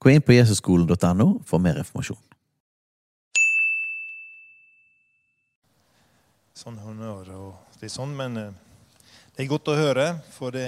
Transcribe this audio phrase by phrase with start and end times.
[0.00, 2.20] Gå inn på jesusskolen.no for mer informasjon.
[6.60, 7.30] sånn honnør.
[7.40, 8.52] Og det er sånn, men eh,
[9.32, 10.66] det er godt å høre, for det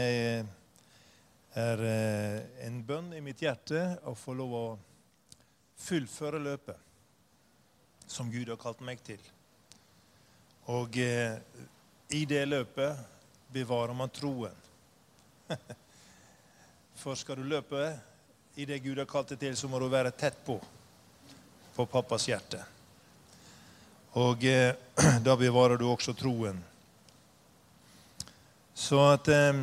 [1.58, 4.64] er eh, en bønn i mitt hjerte å få lov å
[5.82, 9.20] fullføre løpet som Gud har kalt meg til.
[10.72, 11.36] Og eh,
[12.16, 12.96] i det løpet
[13.52, 14.56] bevarer man troen.
[17.02, 17.82] For skal du løpe
[18.54, 20.60] i det Gud har kalt deg til, så må du være tett på
[21.72, 22.58] på pappas hjerte.
[24.20, 24.74] Og eh,
[25.26, 26.58] da bevarer du også troen.
[28.74, 29.62] Så at eh,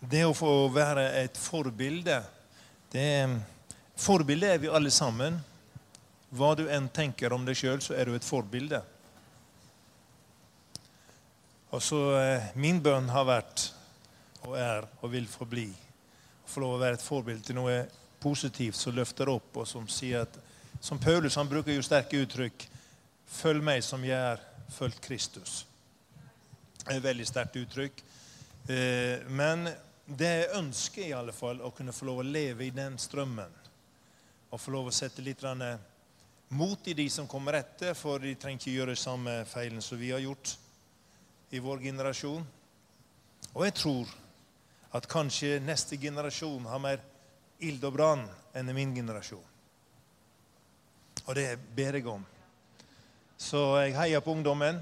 [0.00, 2.22] det å få være et forbilde
[2.92, 3.06] det,
[3.98, 5.40] Forbilde er vi alle sammen.
[6.30, 8.78] Hva du enn tenker om deg sjøl, så er du et forbilde.
[11.74, 13.68] Og så eh, Min bønn har vært
[14.46, 15.68] og er og vil forbli
[16.48, 17.82] få lov å være et forbilde til noe
[18.22, 20.44] positivt som løfter opp, og som sier at
[20.80, 22.64] Som Paulus han bruker jo sterke uttrykk.
[23.26, 24.38] Følg meg som jeg er
[24.70, 25.64] fulgt Kristus.
[26.84, 28.02] Det er et veldig sterkt uttrykk.
[28.70, 29.66] Eh, men
[30.06, 33.56] det er ønsker, i alle fall å kunne få lov å leve i den strømmen.
[34.52, 35.42] Og få lov å sette litt
[36.48, 40.12] mot i de som kommer etter, for de trenger ikke gjøre samme feilen som vi
[40.14, 40.54] har gjort
[41.50, 42.46] i vår generasjon.
[43.52, 44.14] Og jeg tror
[44.90, 47.02] at kanskje neste generasjon har mer
[47.60, 48.24] ild og brann
[48.56, 49.44] enn min generasjon.
[51.26, 52.24] Og det ber jeg om.
[53.38, 54.80] Så jeg heier på ungdommen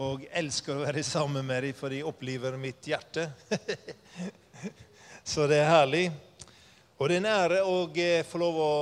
[0.00, 3.26] og elsker å være sammen med dem, for de opplever mitt hjerte.
[5.30, 6.06] Så det er herlig.
[6.96, 8.72] Og det er en ære å eh, få lov å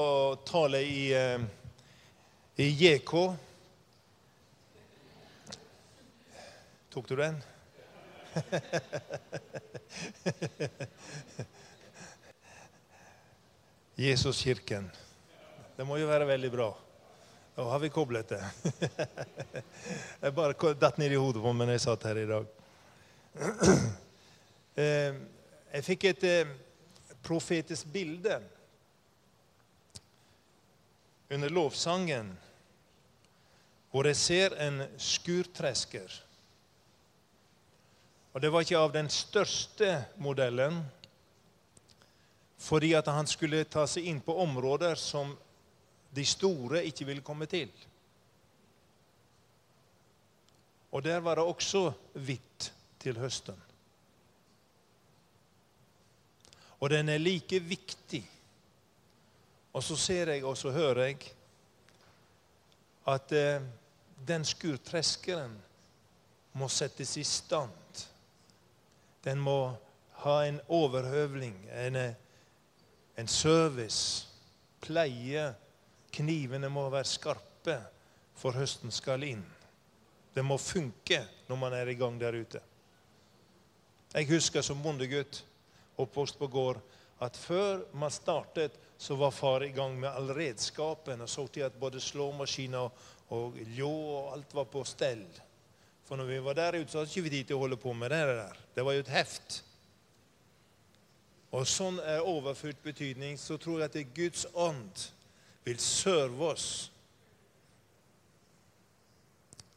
[0.47, 1.43] tale i, eh,
[2.63, 3.15] i JK.
[6.95, 7.41] Tok du den?
[14.09, 14.91] Jesuskirken.
[15.77, 16.69] Det må jo være veldig bra.
[17.59, 18.45] Da har vi koblet det.
[20.23, 22.47] Jeg bare datt ned i hodet på meg når jeg satt her i dag.
[24.79, 25.15] Eh,
[25.73, 26.51] jeg fikk et eh,
[27.27, 28.37] profetisk bilde
[31.35, 32.29] under lovsangen
[33.91, 36.28] hvor jeg ser en skurtresker.
[38.33, 40.83] Og det var ikke av den største modellen,
[42.59, 45.31] fordi at han skulle ta seg inn på områder som
[46.15, 47.71] de store ikke ville komme til.
[50.91, 53.57] Og der var det også hvitt til høsten.
[56.81, 58.23] Og den er like viktig.
[59.73, 61.19] Og så ser jeg og så hører jeg
[63.09, 63.63] at eh,
[64.29, 65.55] den skurtreskeren
[66.59, 68.05] må settes i stand.
[69.29, 69.75] Den må
[70.25, 72.15] ha en overhøvling, en, eh,
[73.21, 74.27] en service,
[74.81, 75.51] pleie
[76.15, 77.75] Knivene må være skarpe,
[78.39, 79.45] for høsten skal inn.
[80.35, 82.61] Det må funke når man er i gang der ute.
[84.15, 85.43] Jeg husker som bondegutt,
[85.99, 86.81] oppvokst på gård,
[87.21, 91.67] at før man startet, så var far i gang med all redskapen og så til
[91.67, 93.05] at både slåmaskiner
[93.37, 95.27] og ljå og alt var på stell.
[96.09, 97.93] For når vi var der ute, så hadde ikke vi tid til å holde på
[97.93, 98.61] med det der.
[98.73, 99.59] Det var jo et heft.
[101.53, 103.37] Og sånn er overført betydning.
[103.37, 105.03] Så tror jeg at det er Guds ånd
[105.69, 106.69] vil serve oss.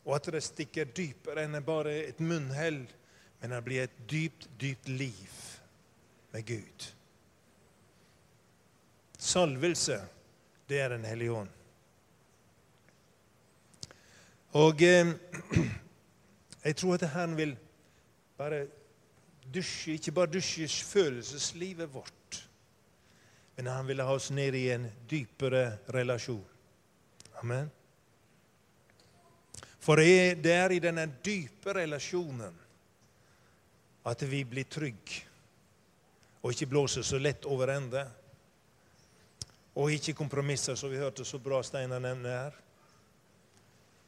[0.08, 2.80] Og at det stikker dypere enn bare et munnhell,
[3.41, 5.35] men det blir et dypt, dypt liv
[6.32, 6.88] med Gud.
[9.20, 10.00] Salvelse,
[10.72, 11.52] det er Den hellige ånd.
[14.64, 15.11] Og eh,
[16.63, 17.55] jeg tror at Herren vil
[18.37, 18.66] bare
[19.53, 22.49] dusje, ikke bare dusje følelseslivet vårt,
[23.58, 26.46] men han vil ha oss ned i en dypere relasjon.
[27.41, 27.72] Amen.
[29.81, 32.58] For det er i denne dype relasjonen
[34.05, 35.25] at vi blir trygge
[36.41, 38.02] og ikke blåser så lett over ende.
[39.78, 42.55] Og ikke kompromisser, som vi hørte så bra Steinar nevne her.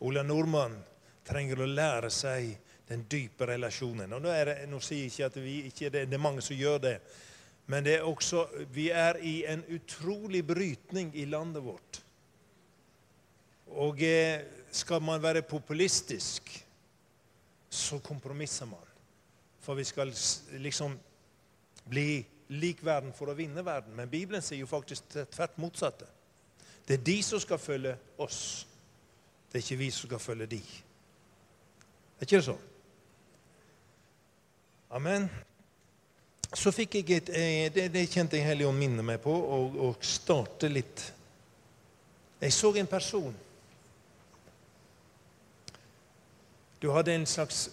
[0.03, 0.75] Ola Nordmann
[1.28, 2.54] trenger å lære seg
[2.90, 4.12] den dype relasjonen.
[4.14, 6.58] Og nå, det, nå sier jeg ikke at vi ikke det, det er mange som
[6.58, 6.98] gjør det.
[7.72, 8.44] Men det er også,
[8.75, 12.02] vi er i en utrolig brytning i landet vårt.
[13.74, 16.52] Og eh, skal man være populistisk,
[17.70, 18.90] så kompromisser man.
[19.64, 20.12] For vi skal
[20.60, 20.98] liksom
[21.90, 23.96] bli lik verden for å vinne verden.
[23.96, 26.06] Men Bibelen sier jo faktisk det tvert motsatte.
[26.84, 28.68] Det er de som skal følge oss.
[29.48, 30.62] Det er ikke vi som skal følge de.
[32.24, 32.60] Er ikke det sånn?
[34.96, 35.25] Amen.
[36.56, 40.06] Så fikk jeg et eh, Det, det kjente jeg Helligånd minner minne meg på, og
[40.08, 41.04] starte litt
[42.40, 43.36] Jeg så en person.
[46.80, 47.66] Du hadde en slags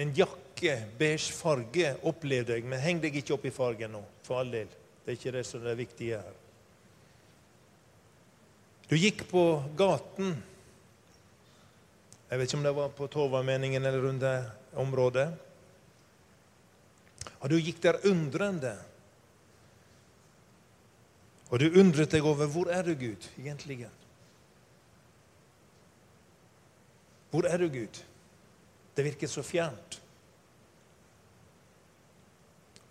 [0.00, 2.64] en jakke, beige farge, opplevde jeg.
[2.64, 4.72] Men heng deg ikke opp i fargen nå, for all del.
[5.04, 6.34] Det er ikke det som er viktig her.
[8.88, 10.38] Du gikk på gaten.
[12.30, 14.36] Jeg vet ikke om det var på Torvaldmenningen eller rundt det
[14.74, 15.28] området.
[17.38, 18.72] Og du gikk der undrende.
[21.50, 23.86] Og du undret deg over hvor er du, Gud, egentlig?
[27.30, 28.02] Hvor er du, Gud?
[28.96, 30.00] Det virket så fjernt.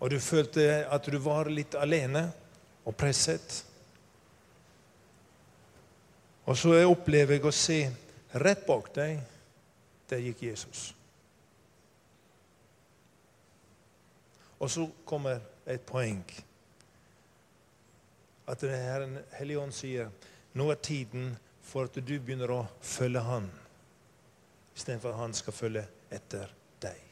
[0.00, 2.28] Og du følte at du var litt alene
[2.86, 3.62] og presset.
[6.46, 7.80] Og så opplever jeg å se
[8.42, 9.20] rett bak deg,
[10.10, 10.90] der gikk Jesus.
[14.58, 16.24] Og så kommer et poeng.
[18.46, 20.12] At Herren Hellige Ånd sier
[20.56, 21.34] nå er tiden
[21.66, 23.48] for at du begynner å følge Han,
[24.76, 25.82] istedenfor at Han skal følge
[26.14, 27.02] etter deg.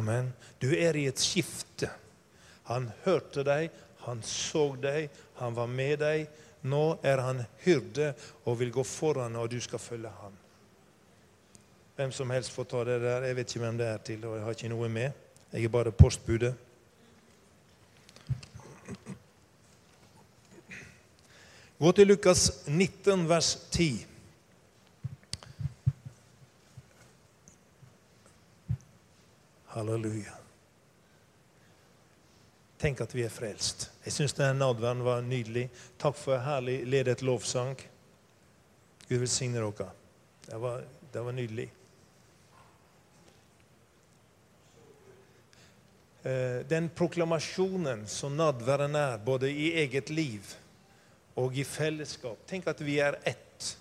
[0.00, 0.32] Amen.
[0.58, 1.90] Du er i et skifte.
[2.66, 3.68] Han hørte deg,
[4.06, 6.24] han så deg, han var med deg.
[6.64, 8.14] Nå er han hyrde
[8.44, 10.32] og vil gå foran, og du skal følge ham.
[11.96, 13.26] Hvem som helst får ta det der.
[13.28, 15.10] Jeg vet ikke hvem det er til, og jeg har ikke noe med.
[15.52, 16.54] Jeg er bare postbudet.
[21.78, 24.06] Gå til Lukas 19, vers 10.
[29.74, 30.38] Halleluja.
[32.78, 33.93] Tenk at vi er frelst.
[34.04, 35.68] Jeg syns denne nadværen var nydelig.
[35.98, 37.72] Takk for herlig ledet lovsang.
[39.08, 39.86] Gud velsigne dere.
[40.44, 41.70] Det var, det var nydelig.
[46.22, 50.52] Eh, Den proklamasjonen som nadværen er, både i eget liv
[51.36, 53.76] og i fellesskap Tenk at vi er ett.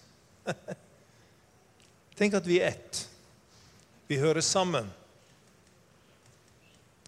[2.19, 3.09] Tenk at vi er ett.
[4.07, 4.87] Vi hører sammen.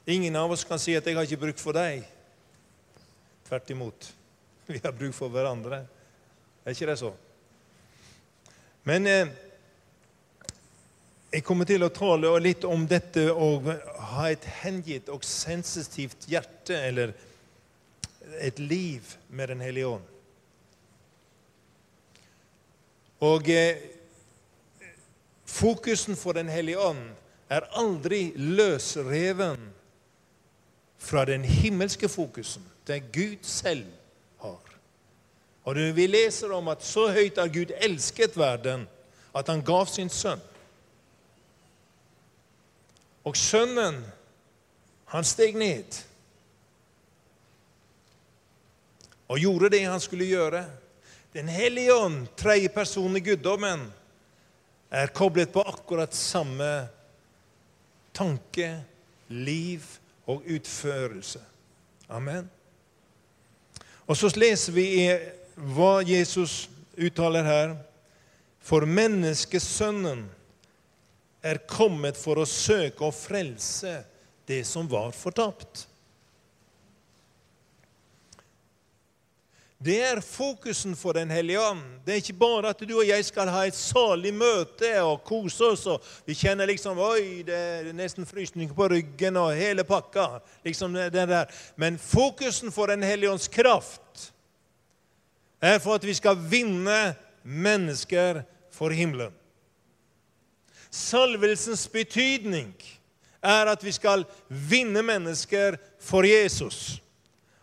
[0.06, 2.15] Ingen av oss kan si at 'jeg har ikke bruk for deg'.
[3.48, 4.14] Tvert imot.
[4.66, 5.84] Vi har bruk for hverandre.
[6.66, 7.12] Er ikke det så?
[8.86, 9.30] Men eh,
[11.36, 13.50] jeg kommer til å tale litt om dette å
[14.14, 17.12] ha et hengitt og sensitivt hjerte, eller
[18.40, 20.12] et liv med Den hellige ånd.
[23.26, 23.82] Og eh,
[25.46, 27.04] fokusen for Den hellige ånd
[27.50, 29.70] er aldri løsreven
[30.98, 33.86] fra den himmelske fokusen, det Gud selv
[34.42, 34.76] har.
[35.66, 38.86] Og vi leser om at så høyt har Gud elsket verden
[39.36, 40.42] at han gav sin sønn.
[43.26, 44.04] Og sønnen,
[45.10, 45.98] han steg ned
[49.26, 50.62] og gjorde det han skulle gjøre.
[51.34, 53.88] Den hellige ånd, tredje person i guddommen,
[54.94, 56.88] er koblet på akkurat samme
[58.16, 58.70] tanke,
[59.28, 59.84] liv
[60.30, 61.42] og utførelse.
[62.10, 62.48] Amen.
[64.06, 64.88] Og så leser vi
[65.76, 66.66] hva Jesus
[66.98, 67.76] uttaler her.
[68.66, 70.26] For menneskesønnen
[71.46, 74.00] er kommet for å søke og frelse
[74.50, 75.86] det som var fortapt.
[79.78, 81.82] Det er fokusen for Den hellige ånd.
[82.06, 85.64] Det er ikke bare at du og jeg skal ha et salig møte og kose
[85.64, 85.86] oss.
[85.86, 90.40] og Vi kjenner liksom Oi, det er nesten frysning på ryggen og hele pakka.
[90.64, 91.46] liksom det der.
[91.76, 94.32] Men fokusen for Den hellige ånds kraft
[95.62, 99.34] er for at vi skal vinne mennesker for himmelen.
[100.92, 102.74] Salvelsens betydning
[103.44, 107.02] er at vi skal vinne mennesker for Jesus.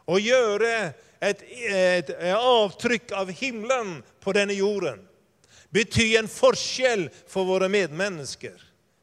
[0.07, 5.01] Og gjøre et, et avtrykk av himmelen på denne jorden.
[5.73, 8.59] Bety en forskjell for våre medmennesker.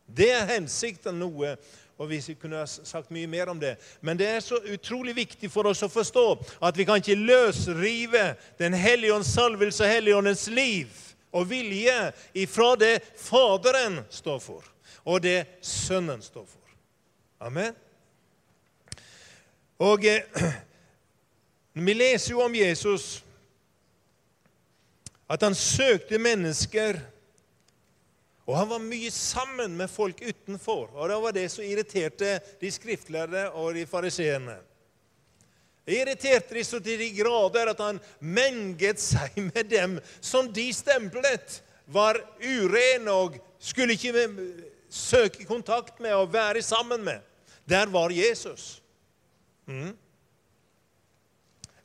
[0.05, 1.55] Det er hensikten noe.
[1.99, 3.73] Og vi kunne ha sagt mye mer om det.
[3.99, 6.25] Men det er så utrolig viktig for oss å forstå
[6.63, 8.21] at vi kan ikke løsrive
[8.59, 10.93] Den hellige ånds salvelse og Helligåndens liv
[11.35, 11.97] og vilje
[12.33, 14.63] ifra det Faderen står for,
[15.05, 16.63] og det Sønnen står for.
[17.45, 17.75] Amen.
[19.79, 20.25] Og eh,
[21.86, 23.24] vi leser jo om Jesus
[25.29, 26.98] at han søkte mennesker.
[28.50, 30.89] Og han var mye sammen med folk utenfor.
[30.95, 34.57] Og det var det som irriterte de skriftlærde og de fariseerne.
[35.86, 40.67] Det irriterte de så til de grader at han menget seg med dem som de
[40.74, 44.27] stemplet var urene og skulle ikke
[44.89, 47.21] søke kontakt med og være sammen med.
[47.69, 48.81] Der var Jesus.
[49.65, 49.93] Mm.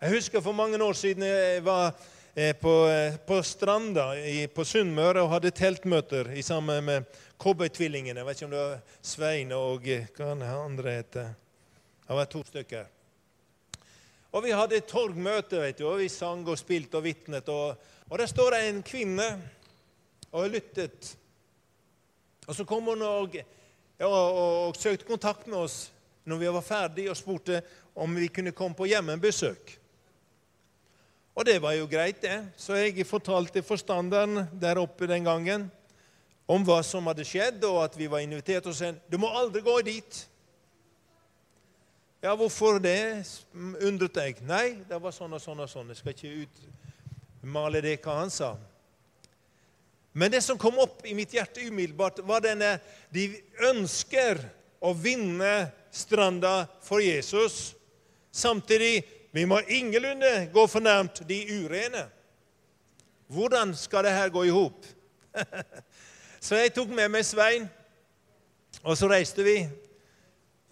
[0.05, 1.95] Jeg husker for mange år siden jeg var
[2.37, 4.11] eh, på, eh, på Stranda
[4.53, 7.05] på Sunnmøre og hadde teltmøter sammen med
[7.41, 8.21] Cowboytvillingene.
[8.21, 11.31] Jeg vet ikke om det var Svein og eh, hva den andre heter.
[12.05, 12.91] Det var to stykker.
[14.37, 17.49] Og Vi hadde torgmøte, vet du, og vi sang og spilte og vitnet.
[17.49, 17.73] Og,
[18.11, 19.29] og der står det en kvinne
[20.33, 21.15] og lyttet.
[22.45, 25.79] Og Så kom hun og, ja, og, og søkte kontakt med oss
[26.29, 27.63] når vi var ferdige, og spurte
[27.97, 29.79] om vi kunne komme på hjemmebesøk.
[31.35, 32.37] Og det var jo greit, det.
[32.57, 35.67] Så jeg fortalte forstanderen der oppe den gangen
[36.47, 38.69] om hva som hadde skjedd, og at vi var invitert.
[38.71, 40.21] Og sa du må aldri gå dit.
[42.23, 43.27] Ja, hvorfor det?
[43.85, 44.39] undret jeg.
[44.47, 45.91] Nei, det var sånn og sånn og sånn.
[45.93, 48.55] Jeg skal ikke utmale det hva han sa.
[50.15, 52.77] Men det som kom opp i mitt hjerte umiddelbart, var denne
[53.11, 53.27] De
[53.67, 54.39] ønsker
[54.79, 57.75] å vinne stranda for Jesus.
[58.31, 59.03] Samtidig
[59.35, 62.05] vi må ingenlunde gå fornærmt de urene.
[63.27, 64.87] Hvordan skal det her gå i hop?
[66.47, 67.67] så jeg tok med meg Svein,
[68.85, 69.57] og så reiste vi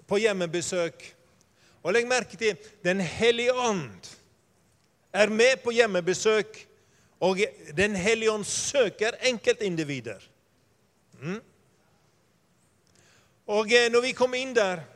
[0.06, 1.02] på hjemmebesøk.
[1.82, 2.54] Og legg merke til
[2.84, 4.12] Den hellige ånd
[5.12, 6.68] er med på hjemmebesøk,
[7.20, 7.42] og
[7.76, 10.22] Den hellige ånd søker enkeltindivider.
[11.18, 11.40] Mm.
[13.46, 14.86] Og eh, når vi kom inn der,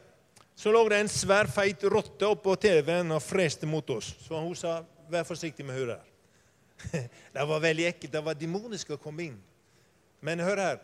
[0.56, 4.14] så lå det en svær, feit rotte oppå TV-en og freste mot oss.
[4.24, 7.08] Så hun sa, 'Vær forsiktig med henne der'.
[7.34, 8.12] Det var veldig ekkelt.
[8.12, 9.36] Det var demonisk å komme inn.
[10.20, 10.78] Men hør her.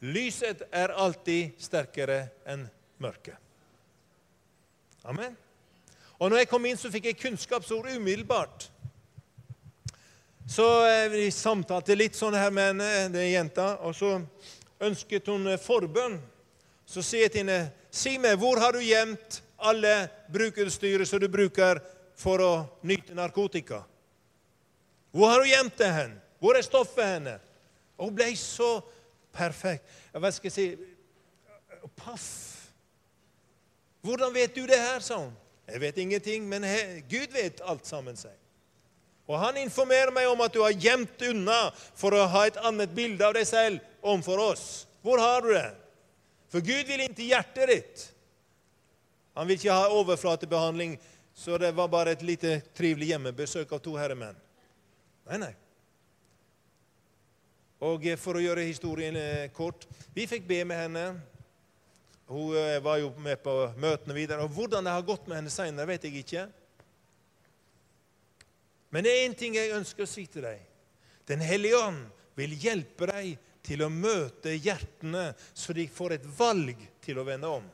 [0.00, 3.36] Lyset er alltid sterkere enn mørket.
[5.04, 5.36] Amen.
[6.18, 8.70] Og når jeg kom inn, så fikk jeg kunnskapsord umiddelbart.
[10.48, 14.16] Så eh, vi samtalte litt sånn her med henne, den jenta, og så
[14.80, 16.18] ønsket hun eh, forbønn.
[16.86, 21.28] Så sier jeg til henne Si meg, hvor har du gjemt alle brukerutstyret som du
[21.28, 21.82] bruker
[22.18, 22.52] for å
[22.86, 23.82] nyte narkotika?
[25.10, 26.14] Hvor har du gjemt det hen?
[26.40, 27.36] Hvor er stoffet henne?
[27.98, 28.78] Og hun ble så
[29.34, 29.84] perfekt.
[30.14, 30.68] Hva skal jeg si
[31.96, 32.26] Paff.
[34.04, 35.32] Hvordan vet du det her, sa hun.
[35.68, 36.64] Jeg vet ingenting, men
[37.08, 38.34] Gud vet alt sammen, seg.
[39.30, 42.90] Og han informerer meg om at du har gjemt unna for å ha et annet
[42.96, 44.64] bilde av deg selv overfor oss.
[45.04, 45.68] Hvor har du det?
[46.50, 48.04] For Gud vil til hjertet ditt.
[49.38, 50.96] Han vil ikke ha overflatebehandling,
[51.34, 54.38] så det var bare et lite trivelig hjemmebesøk av to herremenn.
[55.30, 55.52] Nei, nei.
[57.86, 61.04] Og For å gjøre historien eh, kort Vi fikk be med henne.
[62.28, 64.44] Hun eh, var jo med på møtene videre.
[64.44, 66.44] Og Hvordan det har gått med henne seinere, vet jeg ikke.
[68.90, 70.60] Men det er én ting jeg ønsker å si til deg.
[71.30, 72.04] Den hellige ånd
[72.36, 73.38] vil hjelpe deg
[73.70, 77.66] til å møte hjertene, så de får et valg til å vende om.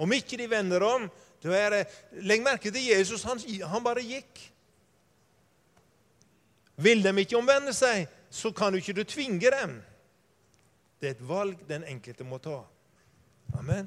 [0.00, 1.08] Om ikke de vender om,
[1.46, 1.84] er
[2.26, 3.22] Legg merke til Jesus.
[3.28, 4.40] Han, han bare gikk.
[6.82, 9.76] Vil de ikke omvende seg, så kan du ikke du tvinge dem.
[10.98, 12.58] Det er et valg den enkelte må ta.
[13.60, 13.86] Amen.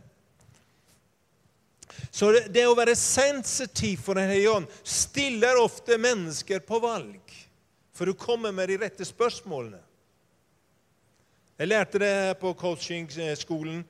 [2.13, 7.19] Så det, det å være sensitiv for Den hellige ånd stiller ofte mennesker på valg.
[7.91, 9.81] For du kommer med de rette spørsmålene.
[11.59, 13.81] Jeg lærte det her på coachingskolen.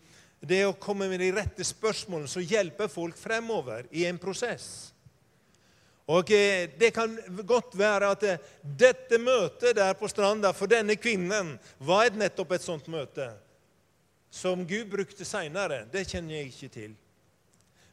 [0.42, 4.94] Det å komme med de rette spørsmålene som hjelper folk fremover i en prosess.
[6.10, 7.14] Og eh, Det kan
[7.46, 12.56] godt være at eh, dette møtet der på stranda for denne kvinnen var et nettopp
[12.56, 13.28] et sånt møte
[14.34, 15.84] som Gud brukte seinere.
[15.92, 16.96] Det kjenner jeg ikke til.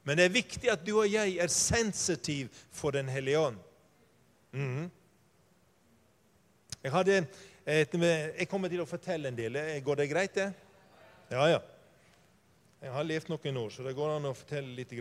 [0.06, 3.60] Men det er viktig at du og jeg er sensitiv for Den hellige ånd.
[4.52, 4.88] Mm.
[6.82, 7.26] Jeg hadde
[7.66, 9.58] jeg kommer til å fortelle en del.
[9.82, 10.52] Går det greit, det?
[11.32, 11.58] Ja, ja.
[12.82, 14.92] Jeg har levd noen år, så det går an å fortelle litt.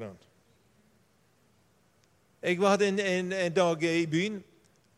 [2.42, 4.40] Jeg hadde en, en, en, dag i byen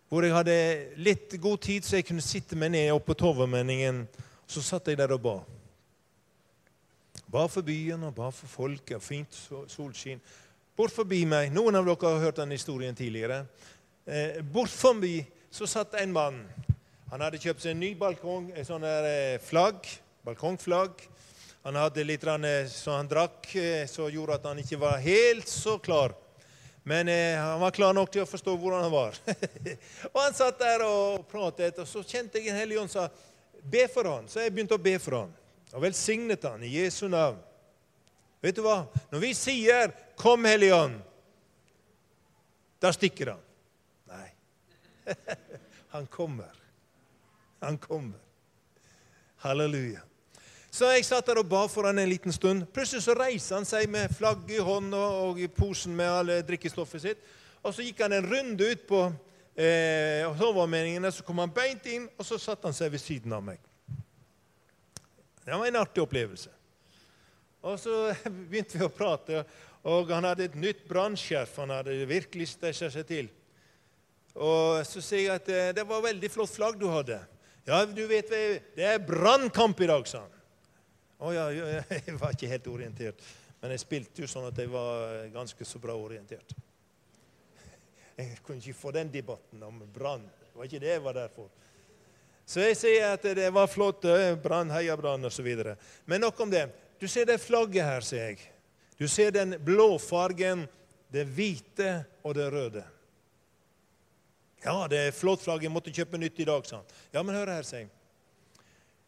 [0.07, 0.55] hvor jeg hadde
[1.03, 4.05] litt god tid, så jeg kunne sitte meg ned oppe på Torvmenningen.
[4.47, 5.35] Så satt jeg der og ba.
[7.27, 9.03] Ba for byen og ba for folket.
[9.03, 9.35] Fint
[9.67, 10.23] solskinn.
[10.77, 13.41] Bort forbi meg Noen av dere har hørt den historien tidligere.
[14.07, 15.19] Eh, bort forbi
[15.51, 16.39] så satt en mann
[17.07, 19.85] han hadde kjøpt seg en ny balkong, et sånt der flagg,
[20.27, 21.05] balkongflagg.
[21.63, 22.23] Han hadde litt
[22.71, 26.13] som han drakk, eh, som gjorde at han ikke var helt så klar
[26.83, 29.17] Men eh, han var klar nok til å forstå hvordan han var.
[30.13, 33.09] og Han satt der og pratet, og så kjente jeg en hellig ånd sa
[33.59, 34.29] be for han.
[34.31, 35.33] Så jeg begynte å be for han,
[35.73, 37.41] og velsignet han i Jesu navn.
[38.39, 38.85] Vet du hva?
[39.11, 41.01] Når vi sier 'Kom, Hellige Ånd',
[42.79, 43.43] da stikker han.
[44.07, 44.29] Nei.
[45.95, 46.66] han kommer.
[47.59, 48.19] Han kommer.
[49.43, 50.01] Halleluja.
[50.71, 52.67] Så jeg satt der og ba for han en liten stund.
[52.73, 57.01] Plutselig så reiser han seg med flagg i hånda og, i posen med alle drikkestoffet
[57.01, 57.23] sitt.
[57.63, 58.99] Og så gikk han en runde ut på
[59.57, 63.41] eh, sovermeningene, så kom han beint inn, og så satte han seg ved siden av
[63.47, 63.63] meg.
[65.47, 66.51] Det var en artig opplevelse.
[67.65, 67.95] Og så
[68.51, 69.41] begynte vi å prate,
[69.87, 73.31] og han hadde et nytt brannskjerf han hadde virkelig stæsja seg til.
[74.37, 77.17] Og så sier jeg at eh, det var veldig flott flagg du hadde.
[77.67, 78.29] Ja, du vet,
[78.75, 80.35] det er brannkamp i dag, sa han.
[81.19, 81.45] Å ja,
[81.91, 83.23] jeg var ikke helt orientert.
[83.59, 86.53] Men jeg spilte jo sånn at jeg var ganske så bra orientert.
[88.17, 90.23] Jeg kunne ikke få den debatten om brann.
[90.23, 91.51] Det var ikke det jeg var der for.
[92.49, 94.07] Så jeg sier at det var flott.
[94.41, 95.49] Brann, heia Brann osv.
[96.09, 96.63] Men nok om det.
[96.97, 98.39] Du ser det flagget her, sier jeg.
[98.97, 100.63] Du ser den blå fargen,
[101.13, 101.91] det hvite
[102.23, 102.81] og det røde.
[104.65, 105.63] Ja, det er flott flagg.
[105.63, 106.95] Jeg måtte kjøpe nytt i dag, sa han.
[107.13, 107.91] Ja, men hør her, sier jeg.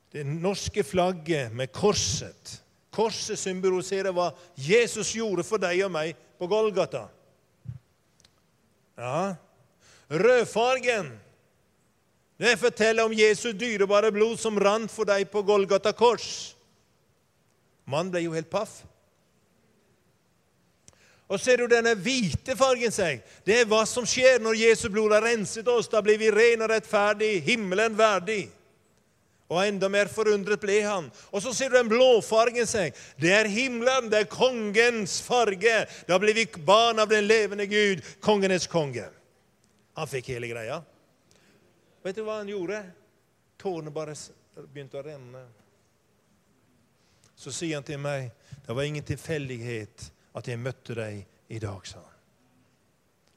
[0.10, 2.56] Det norske flagget med korset.
[2.94, 7.06] Korset symboliserer hva Jesus gjorde for deg og meg på Golgata.
[8.98, 9.36] Ja.
[10.10, 11.12] Rødfargen
[12.39, 16.56] det forteller om Jesu dyrebare blod som rant for deg på Golgata kors.
[17.84, 18.77] Mannen ble jo helt paff.
[21.29, 23.21] Og ser du denne hvite fargen seg?
[23.45, 25.89] Det er hva som skjer når Jesu blod har renset oss.
[25.91, 28.48] Da blir vi ren og rettferdig, himmelen verdig.
[29.50, 31.07] Og enda mer forundret ble han.
[31.29, 32.98] Og så ser du den blåfargen seg.
[33.21, 35.86] Det er himmelen, det er kongens farge.
[36.09, 39.06] Da blir vi barn av den levende Gud, kongenes konge.
[39.97, 40.82] Han fikk hele greia.
[42.06, 42.84] Vet du hva han gjorde?
[43.62, 44.17] Tårene bare
[44.69, 45.45] begynte å renne.
[47.38, 48.32] Så sier han til meg,
[48.65, 52.15] det var ingen tilfeldighet at jeg møtte deg i dag, sa han.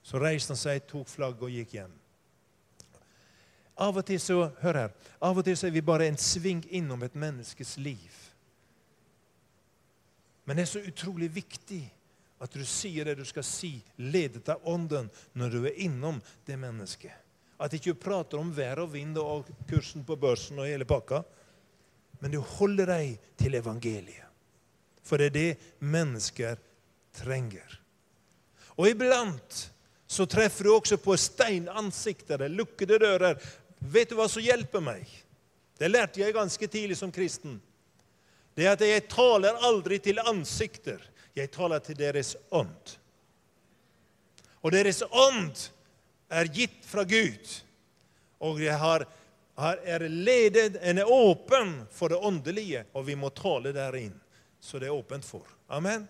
[0.03, 1.95] Så reiste han seg, tok flagget og gikk hjem.
[3.83, 6.63] Av og til så, hør her, av og til så er vi bare en sving
[6.75, 8.19] innom et menneskes liv.
[10.45, 11.83] Men det er så utrolig viktig
[12.43, 16.59] at du sier det du skal si, ledet av Ånden, når du er innom det
[16.59, 17.15] mennesket.
[17.63, 21.23] At ikke du prater om vær og vind og kursen på børsen og hele pakka,
[22.19, 24.27] men du holder deg til evangeliet.
[25.03, 26.59] For det er det mennesker
[27.17, 27.81] trenger.
[28.77, 29.73] Og iblant
[30.13, 33.39] så treffer du også på steinansikter, lukkede dører.
[33.79, 35.09] Vet du hva som hjelper meg?
[35.79, 37.57] Det lærte jeg ganske tidlig som kristen.
[38.53, 41.01] Det er at jeg taler aldri til ansikter.
[41.33, 42.97] Jeg taler til deres ånd.
[44.61, 45.57] Og deres ånd
[46.29, 47.57] er gitt fra Gud.
[48.45, 49.07] Og jeg har,
[49.57, 54.19] er ledet, en er åpen for det åndelige, og vi må tale der inn.
[54.61, 55.49] Så det er åpent for.
[55.73, 56.05] Amen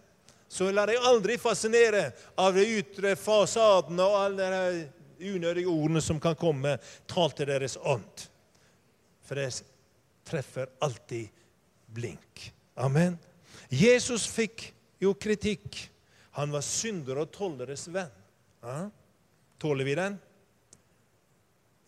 [0.53, 6.19] så la deg aldri fascinere av de ytre fasadene og alle de unødige ordene som
[6.21, 6.75] kan komme.
[7.09, 8.27] Tal til deres ånd.
[9.25, 9.47] For det
[10.29, 11.31] treffer alltid
[11.89, 12.51] blink.
[12.77, 13.17] Amen.
[13.73, 14.67] Jesus fikk
[15.01, 15.87] jo kritikk.
[16.37, 18.13] Han var synder og tolleres venn.
[18.61, 18.91] Ja.
[19.57, 20.21] Tåler vi den?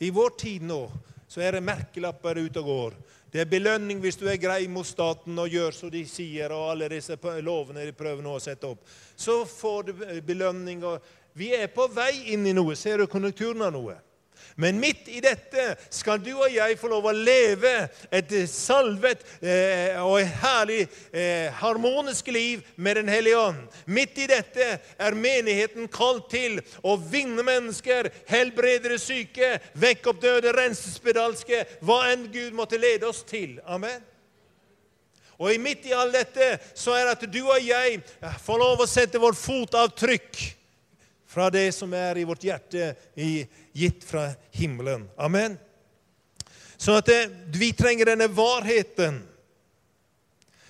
[0.00, 0.86] I vår tid nå
[1.28, 2.96] så er det merkelapper ute og går.
[3.34, 6.68] Det er belønning hvis du er grei mot staten og gjør som de sier, og
[6.70, 8.84] alle disse lovene de prøver nå å sette opp.
[9.18, 9.92] Så får du
[10.22, 10.84] belønning.
[10.86, 11.02] og
[11.34, 12.76] Vi er på vei inn i noe.
[12.78, 13.96] Ser du konjunkturen av noe?
[14.56, 17.72] Men midt i dette skal du og jeg få lov å leve
[18.14, 20.80] et salvet eh, og et herlig
[21.10, 23.60] eh, harmonisk liv med Den hellige ånd.
[23.86, 30.22] Midt i dette er menigheten kalt til å vinne mennesker, helbrede de syke, vekke opp
[30.22, 33.58] døde, rense spedalske, hva enn Gud måtte lede oss til.
[33.66, 34.02] Amen.
[35.42, 37.98] Og midt i alt dette så er det at du og jeg
[38.44, 40.42] får lov å sette vårt fotavtrykk
[41.34, 42.92] fra det som er i vårt hjerte,
[43.74, 45.08] gitt fra himmelen.
[45.16, 45.58] Amen.
[46.76, 47.08] Så at
[47.54, 49.22] vi trenger denne varheten.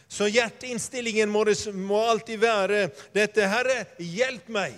[0.09, 2.85] Så hjerteinnstillingen må, må alltid være
[3.17, 3.49] dette.
[3.51, 4.77] Herre, hjelp meg.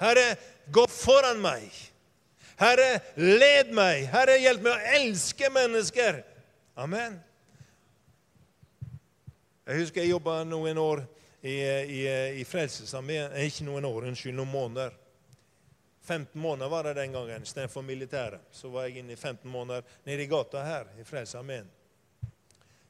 [0.00, 0.34] Herre,
[0.72, 1.68] gå foran meg.
[2.56, 4.06] Herre, led meg.
[4.10, 6.22] Herre, hjelp meg å elske mennesker.
[6.80, 7.18] Amen.
[9.68, 11.04] Jeg husker jeg jobba noen år
[11.44, 12.00] i, i,
[12.40, 14.96] i Frelsesarmeen Ikke noen år, unnskyld, noen måneder.
[16.04, 18.40] 15 måneder var det den gangen istedenfor militæret.
[18.52, 21.70] Så var jeg inne i 15 måneder nede i gata her i Frelsesarmeen.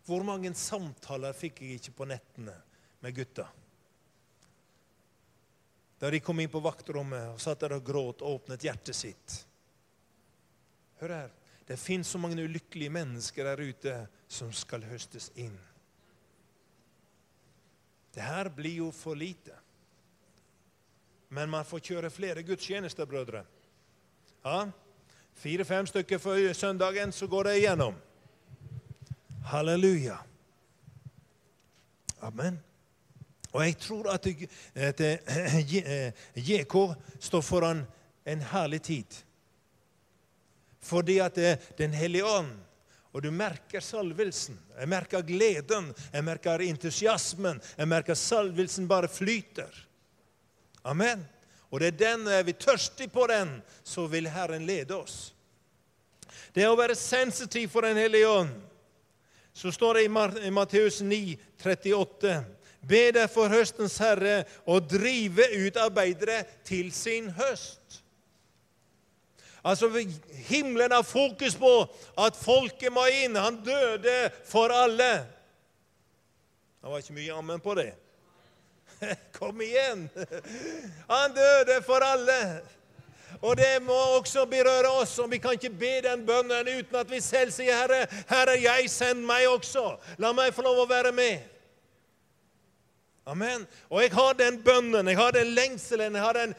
[0.05, 2.57] Hvor mange samtaler fikk jeg ikke på nettene
[3.01, 3.47] med gutta?
[6.03, 9.37] Da de kom inn på vaktrommet og satt der og gråt og åpnet hjertet sitt.
[10.99, 11.31] Hør her.
[11.65, 13.95] Det fins så mange ulykkelige mennesker der ute
[14.29, 15.55] som skal høstes inn.
[18.13, 19.55] Det her blir jo for lite.
[21.35, 23.43] Men man får kjøre flere gudstjenester, brødre.
[24.45, 24.69] Ja,
[25.35, 27.95] Fire-fem stykker før søndagen, så går det igjennom.
[29.51, 30.17] Halleluja.
[32.23, 32.61] Amen.
[33.53, 34.29] Og jeg tror at,
[34.75, 35.01] at
[36.37, 36.77] JK
[37.21, 37.83] står foran
[38.27, 39.19] en herlig tid.
[40.81, 41.39] Fordi at
[41.79, 42.55] Den hellige ånd
[43.15, 44.57] og du merker salvelsen.
[44.75, 47.61] Jeg merker gleden, jeg merker entusiasmen.
[47.79, 49.71] Jeg merker salvelsen bare flyter.
[50.85, 51.25] Amen.
[51.71, 55.35] Og det er den, er vi tørstige på den, så vil Herren lede oss.
[56.55, 58.53] Det er å være sensitiv for Den hellige ånd.
[59.55, 60.05] Så står det
[60.47, 62.37] i Matteus 9, 38.
[62.85, 68.03] Be derfor høstens herre å drive ut arbeidere til sin høst.
[69.65, 69.89] Altså,
[70.51, 71.73] Himmelen har fokus på
[72.21, 73.39] at folket må inn.
[73.41, 75.13] Han døde for alle.
[76.83, 77.93] Det var ikke mye ammen på det.
[79.39, 80.09] Kom igjen!
[81.09, 82.61] Han døde for alle.
[83.45, 85.19] Og det må også berøre oss.
[85.19, 88.91] og Vi kan ikke be den bønnen uten at vi selv sier, 'Herre, Herre, jeg
[88.91, 89.97] send meg også.
[90.19, 91.51] La meg få lov å være med.'
[93.27, 93.67] Amen.
[93.89, 96.55] Og jeg har den bønnen, jeg har den lengselen, jeg har den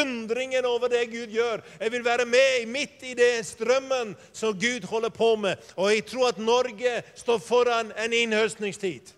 [0.00, 1.62] undringen over det Gud gjør.
[1.80, 5.56] Jeg vil være med midt i det strømmen som Gud holder på med.
[5.76, 9.14] Og jeg tror at Norge står foran en innhøstningstid.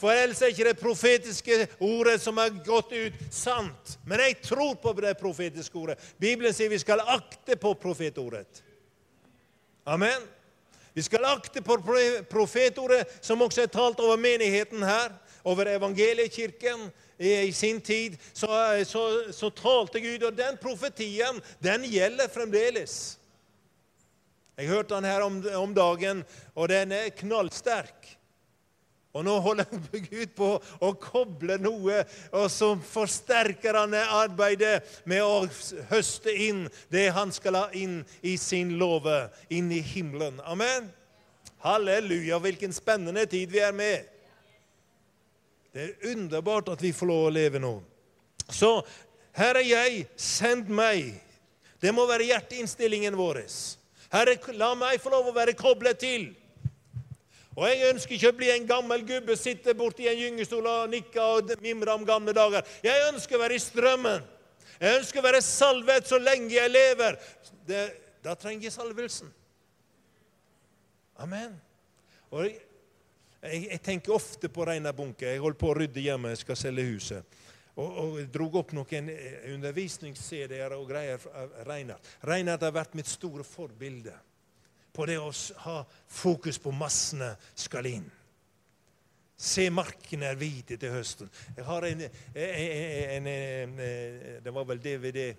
[0.00, 3.96] For ellers er ikke det profetiske ordet som har gått ut, sant.
[4.08, 5.98] Men jeg tror på det profetiske ordet.
[6.16, 8.62] Bibelen sier vi skal akte på profetordet.
[9.84, 10.24] Amen.
[10.96, 11.76] Vi skal akte på
[12.30, 15.12] profetordet, som også er talt over menigheten her,
[15.44, 16.88] over evangeliekirken.
[17.20, 18.48] I sin tid så,
[18.88, 19.02] så,
[19.36, 23.18] så talte Gud, og den profetien, den gjelder fremdeles.
[24.56, 28.16] Jeg hørte den her om, om dagen, og den er knallsterk.
[29.10, 35.48] Og nå holder Gud på å koble noe, og så forsterker han arbeidet med å
[35.90, 40.38] høste inn det han skal ha inn i sin låve, inn i himmelen.
[40.46, 40.86] Amen.
[41.64, 44.06] Halleluja, hvilken spennende tid vi er med.
[45.74, 47.74] Det er underbart at vi får lov å leve nå.
[48.50, 48.78] Så
[49.36, 51.12] her er jeg, send meg.
[51.82, 53.42] Det må være hjerteinnstillingen vår.
[54.10, 56.30] Herre, la meg få lov å være koblet til.
[57.60, 61.20] Og Jeg ønsker ikke å bli en gammel gubbe, sitte borti en gyngestol og nikke
[61.20, 62.64] og mimre om gamle dager.
[62.80, 64.24] Jeg ønsker å være i strømmen.
[64.80, 67.18] Jeg ønsker å være salvet så lenge jeg lever.
[67.68, 67.82] Det,
[68.24, 69.28] da trenger jeg salvelsen.
[71.20, 71.52] Amen.
[72.32, 72.56] Og jeg,
[73.42, 75.28] jeg, jeg, tenker ofte på Reinar Bunke.
[75.28, 77.38] Jeg holder på å rydde hjemme, jeg skal selge huset.
[77.76, 79.12] Og, og jeg dro opp noen
[79.52, 82.00] undervisnings-CD-er og greier av Reinar.
[82.24, 84.16] Reinar har vært mitt store forbilde
[84.92, 85.30] på det å
[85.64, 85.76] ha
[86.06, 88.08] fokus på massene skal inn.
[89.40, 91.30] Se, markene er hvite til høsten.
[91.56, 92.02] Jeg har en,
[92.34, 93.78] en, en,
[94.44, 95.30] Det var vel DVD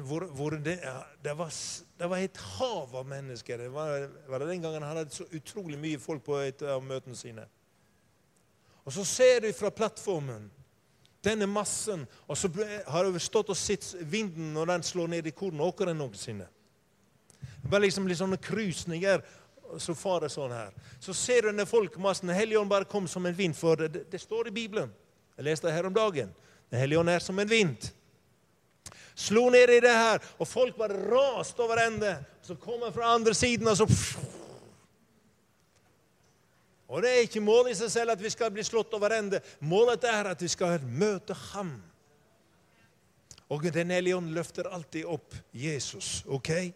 [0.00, 0.78] hvor, hvor det,
[1.24, 1.50] det, var,
[1.98, 3.58] det, var, et hav av mennesker.
[3.58, 6.84] Det var, var det den gangen han hadde så utrolig mye folk på et av
[6.84, 7.44] møtene sine.
[8.86, 10.46] Og så ser du fra plattformen
[11.24, 12.48] denne massen, og så
[12.86, 16.46] har det stått og sett vinden når den slår ned i kornåkeren sine.
[17.66, 19.24] Bare liksom litt sånne krusninger.
[19.78, 20.72] Så farer sånn her.
[21.00, 22.30] Så ser du denne folkemassen.
[22.30, 23.56] Den hellige ånd bare kom som en vind.
[23.56, 24.92] For det, det står i Bibelen.
[25.36, 26.32] Jeg leste det her om dagen.
[26.70, 27.90] Den hellige ånd er som en vind.
[29.18, 32.12] Slo ned i det her, og folk bare raste over ende.
[32.42, 33.86] Så kom han fra andre siden, og så
[36.88, 39.42] Og det er ikke målet i seg selv at vi skal bli slått over ende.
[39.60, 41.74] Målet er at vi skal møte Ham.
[43.48, 46.24] Og Den hellige ånd løfter alltid opp Jesus.
[46.26, 46.72] ok?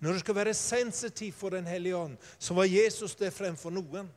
[0.00, 4.08] Når du skal være sensitiv for Den hellige ånd, så var Jesus det fremfor noen.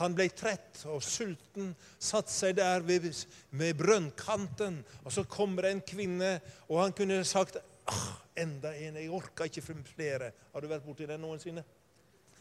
[0.00, 1.70] Han ble trett og sulten,
[2.02, 3.06] satt seg der ved,
[3.54, 4.80] ved brønnkanten.
[5.04, 6.32] Og så kommer det en kvinne,
[6.68, 10.32] og han kunne sagt ah, enda en, jeg orker ikke flere.
[10.52, 11.62] Har du vært borti den noensinne?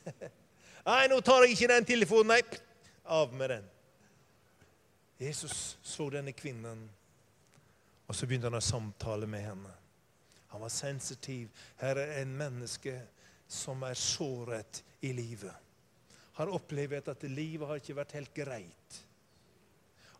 [0.89, 2.33] Nei, nå tar jeg ikke den telefonen.
[2.33, 2.41] Nei,
[3.05, 3.69] av med den.
[5.21, 6.83] Jesus så denne kvinnen,
[8.07, 9.77] og så begynte han å samtale med henne.
[10.53, 11.49] Han var sensitiv.
[11.81, 12.93] Her er en menneske
[13.49, 15.53] som er såret i livet.
[16.37, 18.99] Har opplevd at livet har ikke vært helt greit.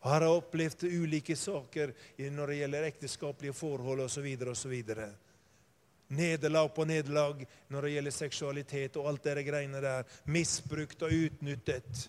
[0.02, 1.93] Har opplevd ulike saker
[2.34, 4.26] når det gjelder ekteskapelige forhold osv.
[4.56, 4.74] osv.
[6.17, 10.10] Nederlag på nederlag når det gjelder seksualitet og alt det greiene der.
[10.26, 12.08] Misbrukt og utnyttet.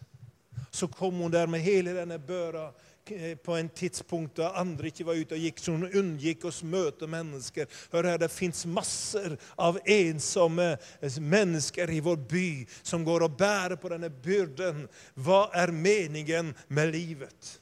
[0.73, 2.71] Så kom hun der med hele denne børa.
[3.13, 6.53] Eh, på en tidspunkt da andre ikke var ute og gikk, så hun unngikk å
[6.71, 7.69] møte mennesker.
[7.93, 10.77] Hør her, Det fins masser av ensomme
[11.21, 12.49] mennesker i vår by
[12.83, 14.89] som går og bærer på denne byrden.
[15.15, 17.59] Hva er meningen med livet?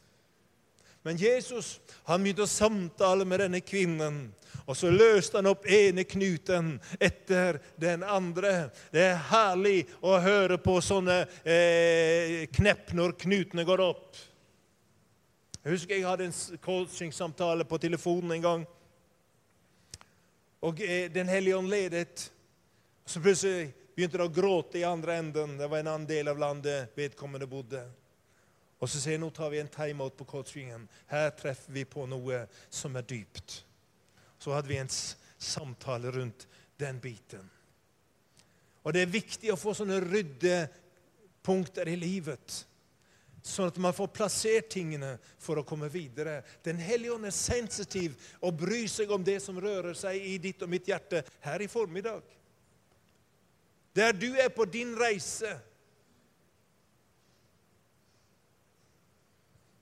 [1.02, 4.22] Men Jesus han begynte å samtale med denne kvinnen.
[4.66, 8.70] Og så løste han opp ene knuten etter den andre.
[8.94, 14.20] Det er herlig å høre på sånne eh, knepp når knutene går opp.
[15.62, 18.62] Jeg husker jeg hadde en coachingsamtale på telefonen en gang.
[20.62, 22.32] Og eh, Den hellige ånd ledet.
[23.06, 25.54] Så plutselig begynte det å gråte i andre enden.
[25.58, 27.84] Det var en annen del av landet vedkommende bodde.
[28.82, 30.88] Og så sier jeg nå tar vi en timeout på coachingen.
[31.06, 33.60] Her treffer vi på noe som er dypt.
[34.42, 36.48] Så hadde vi en samtale rundt
[36.82, 37.46] den biten.
[38.82, 42.64] Og det er viktig å få sånne ryddepunkter i livet.
[43.42, 46.40] Sånn at man får plassert tingene for å komme videre.
[46.62, 50.62] Den hellige ånd er sensitiv og bryr seg om det som rører seg i ditt
[50.62, 52.22] og mitt hjerte her i formiddag.
[53.98, 55.58] Der du er på din reise,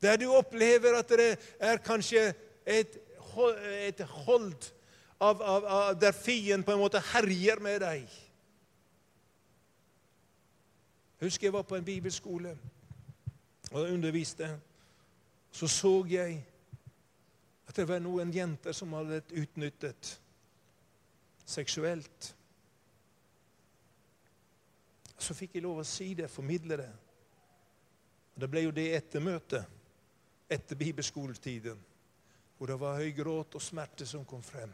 [0.00, 2.32] Der du opplever at det er kanskje
[2.64, 2.96] et,
[3.84, 4.70] et hold
[5.20, 8.06] av, av, av, der fienden på en måte herjer med deg.
[11.20, 12.54] Husker jeg var på en bibelskole
[13.70, 14.60] og underviste.
[15.52, 16.44] Så så jeg
[17.68, 20.14] at det var noen jenter som hadde blitt utnyttet
[21.46, 22.32] seksuelt.
[25.20, 26.90] Så fikk jeg lov å si det, formidle det.
[28.34, 29.76] Og Det ble jo det etter møtet
[30.50, 31.78] etter bibelskoletiden,
[32.58, 34.72] hvor det var høy gråt og smerte som kom frem.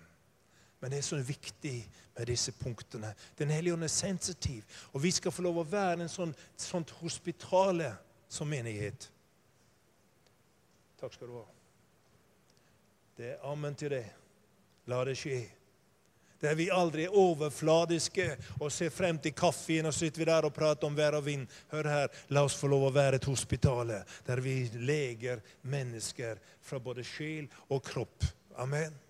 [0.80, 1.74] Men det er så viktig
[2.16, 3.10] med disse punktene.
[3.36, 6.94] Den hellige ånd er sensitiv, og vi skal få lov å være en sånn, sånt
[7.02, 7.90] hospitale
[8.28, 9.10] som menighet.
[11.00, 11.44] Takk skal du ha.
[13.16, 14.06] Det er ammen til det.
[14.86, 15.40] La det skje.
[16.40, 18.26] Der vi aldri er overfladiske
[18.60, 21.46] og ser frem til kaffen, og sitter vi der og prater om vær og vind.
[21.72, 26.80] Hør her, la oss få lov å være et hospitale der vi leger mennesker fra
[26.82, 28.28] både sjel og kropp.
[28.60, 29.05] Amen.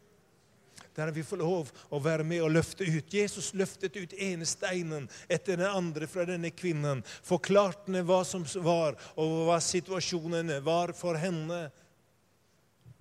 [0.97, 3.15] Der vi får lov å være med og løfte ut.
[3.15, 7.03] Jesus løftet ut ene steinen etter den andre fra denne kvinnen.
[7.05, 11.67] Forklarte hva som var, og hva situasjonen var for henne.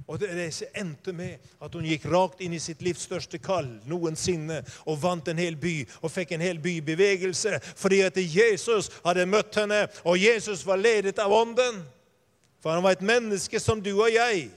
[0.08, 4.60] Og Det endte med at hun gikk rakt inn i sitt livs største kall noensinne
[4.86, 9.58] og vant en hel by og fikk en hel bybevegelse fordi at Jesus hadde møtt
[9.58, 11.82] henne, og Jesus var ledet av Ånden.
[12.62, 14.50] For han var et menneske som du og jeg.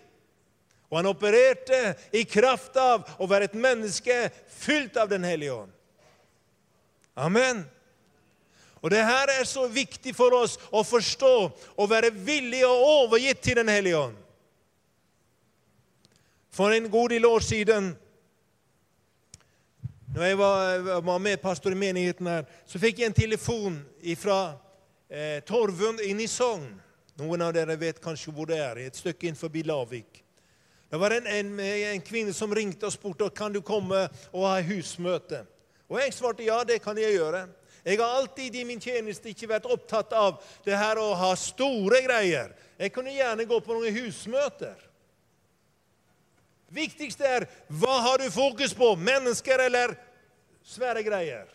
[0.88, 4.14] Og han opererte i kraft av å være et menneske
[4.48, 5.72] fylt av Den hellige ånd.
[7.18, 7.64] Amen.
[8.80, 11.34] Og det her er så viktig for oss å forstå
[11.76, 14.16] og være villig og overgitt til Den hellige ånd.
[16.54, 17.92] For en god del år siden
[20.14, 23.76] når jeg var, var med pastor i menigheten her, så fikk jeg en telefon
[24.16, 24.38] fra
[25.10, 26.70] eh, Torvund inne i Sogn.
[27.20, 28.80] Noen av dere vet kanskje hvor det er.
[28.88, 30.22] Et stykke inn forbi Lavik.
[30.90, 34.56] Det var en, en, en, kvinne som ringte og spurte kan du komme og ha
[34.64, 35.42] husmøte.
[35.88, 37.46] Og jeg svarte ja, det kan jeg gjøre.
[37.84, 42.00] Jeg har alltid i min tjeneste ikke vært opptatt av det her å ha store
[42.04, 42.54] greier.
[42.80, 44.76] Jeg kunne gjerne gå på noen husmøter.
[46.72, 47.46] Viktigst er
[47.80, 48.90] hva har du fokus på?
[49.00, 49.94] Mennesker eller
[50.68, 51.46] svære greier?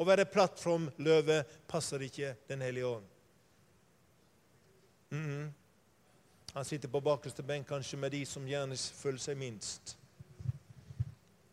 [0.00, 3.08] Å være plattformløve passer ikke Den hellige ånd.
[5.12, 5.50] Mm -hmm.
[6.52, 9.94] Han sitter på bakerste benk kanskje med de som gjerne føler seg minst.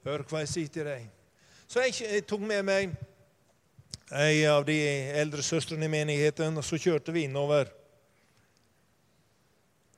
[0.04, 1.06] Hør hva jeg sier til deg.
[1.70, 2.96] Så jeg, jeg tok med meg
[4.12, 4.76] ei av de
[5.22, 7.70] eldre søstrene i menigheten, og så kjørte vi innover.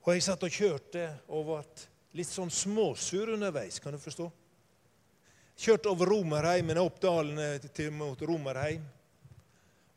[0.02, 1.88] Og jeg satt og kjørte og ble
[2.18, 4.28] litt sånn småsur underveis, kan du forstå.
[5.62, 7.56] Kjørte over Romerheimen, opp dalene
[7.94, 8.84] mot Romerheim.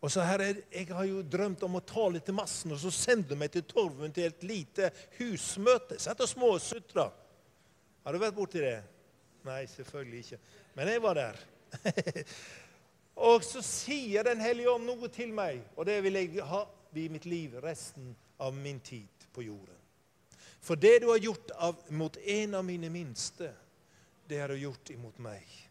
[0.06, 2.92] Og så her er, Jeg har jo drømt om å tale til massen, og så
[2.94, 5.98] sender du meg til Torven til et lite husmøte.
[5.98, 7.08] Satt og småsutra.
[8.06, 8.78] Har du vært borti det?
[9.48, 10.40] Nei, selvfølgelig ikke.
[10.78, 11.42] Men jeg var der.
[13.30, 16.62] og så sier Den hellige ånd noe til meg, og det vil jeg ha
[16.96, 18.14] i mitt liv resten
[18.46, 19.82] av min tid på jorden.
[20.62, 23.50] For det du har gjort av, mot en av mine minste,
[24.30, 25.65] det har du gjort imot meg.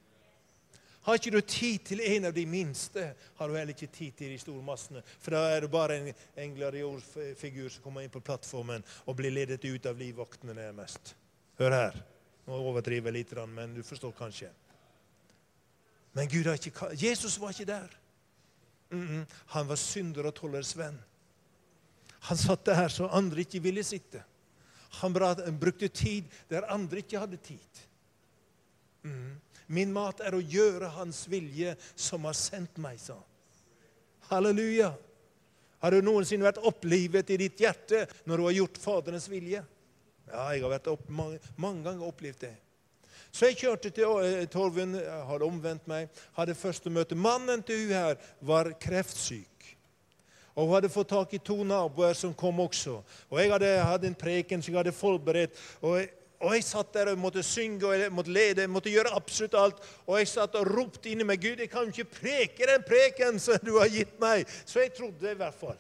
[1.04, 4.32] Har ikke du tid til en av de minste, har du heller ikke tid til
[4.32, 5.02] de store massene.
[5.20, 6.08] For da er du bare en,
[6.40, 11.12] en gladiorfigur som kommer inn på plattformen og blir ledet ut av livvaktene nærmest.
[11.60, 11.98] Hør her.
[12.46, 14.48] Nå overdriver jeg litt, men du forstår kanskje.
[16.14, 17.98] Men Gud har ikke, Jesus var ikke der.
[18.90, 19.24] Mm -mm.
[19.46, 20.98] Han var synder og tollers venn.
[22.20, 24.22] Han satt der så andre ikke ville sitte.
[24.90, 25.12] Han
[25.60, 27.82] brukte tid der andre ikke hadde tid.
[29.02, 29.40] Mm.
[29.66, 33.30] Min mat er å gjøre Hans vilje, som har sendt meg, sa han.
[34.30, 34.94] Halleluja.
[35.84, 39.60] Har du noensinne vært opplivet i ditt hjerte når du har gjort Faderens vilje?
[40.30, 42.54] Ja, jeg har opp, mange, mange ganger opplevd det.
[43.34, 44.96] Så jeg kjørte til eh, Torvund,
[45.28, 47.18] hadde omvendt meg, hadde første møte.
[47.18, 49.50] Mannen til hun her var kreftsyk.
[50.54, 53.00] Og hun hadde fått tak i to naboer som kom også.
[53.28, 55.58] Og jeg hadde, hatt en preken som jeg hadde forberedt.
[55.82, 58.92] Og jeg, og jeg satt der og måtte synge og jeg måtte lede, jeg måtte
[58.92, 59.80] gjøre absolutt alt.
[60.06, 63.60] Og jeg satt og ropte inni meg Gud, jeg kan ikke preke den preken som
[63.64, 64.44] du har gitt meg.
[64.66, 65.78] Så jeg trodde i hvert fall.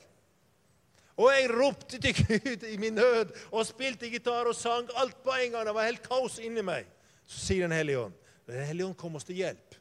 [1.20, 5.34] Og jeg ropte til Gud i min nød og spilte gitar og sang alt på
[5.36, 5.66] en gang.
[5.66, 6.88] Det var helt kaos inni meg.
[7.26, 9.76] Så sier Den hellige ånd Den hellige ånd kom oss til hjelp.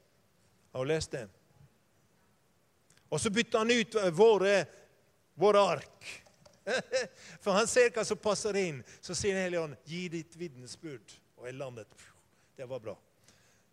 [0.73, 1.27] Har du lest det?
[3.12, 4.53] Og så bytta han ut våre,
[5.38, 6.22] våre ark.
[7.43, 8.84] For han ser hva som passer inn.
[9.02, 11.88] Så sier Den 'Gi ditt vitnesbyrd.' Og jeg landet.
[12.58, 12.95] Det var bra.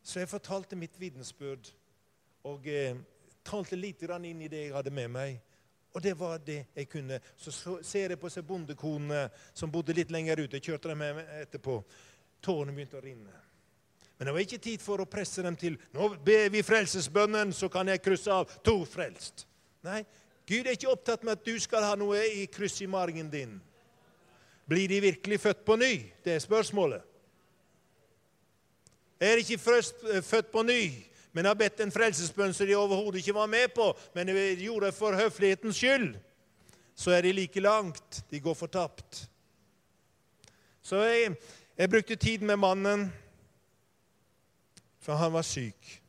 [0.03, 1.71] Så jeg fortalte mitt vitnesbyrd
[2.45, 2.97] og eh,
[3.45, 5.41] talte litt inn i det jeg hadde med meg.
[5.95, 7.21] Og det var det jeg kunne.
[7.37, 10.57] Så så- ser jeg på seg bondekonene som bodde litt lenger ute.
[10.57, 11.85] Jeg kjørte dem med etterpå.
[12.43, 13.31] Tårene begynte å rinne.
[14.19, 17.71] Men det var ikke tid for å presse dem til nå ber vi frelsesbønnen, så
[17.73, 19.47] kan jeg krysse av to frelst.
[19.83, 20.05] Nei,
[20.51, 23.53] Gud er ikke opptatt med at du skal ha noe i kryss i margen din.
[24.67, 25.93] Blir de virkelig født på ny?
[26.25, 27.03] Det er spørsmålet.
[29.21, 30.91] Er de ikke først eh, født på ny,
[31.33, 34.91] men har bedt en frelsesbønn som de overhodet ikke var med på, men de gjorde
[34.97, 36.15] for høflighetens skyld,
[36.95, 38.25] så er de like langt.
[38.31, 39.29] De går fortapt.
[40.83, 41.37] Så jeg,
[41.79, 43.13] jeg brukte tid med mannen,
[44.99, 46.01] for han var syk.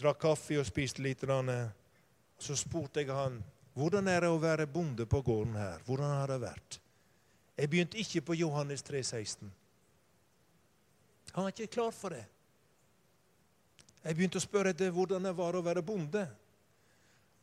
[0.00, 1.24] Drakk kaffe og spiste litt.
[1.24, 1.70] grann.
[2.40, 3.38] Så spurte jeg han
[3.76, 5.82] hvordan er det å være bonde på gården her.
[5.86, 6.78] Hvordan har det vært?
[7.60, 9.50] Jeg begynte ikke på Johannes 3, 16.
[11.34, 12.24] Han var ikke klar for det.
[14.00, 16.24] Jeg begynte å spørre etter hvordan det var å være bonde.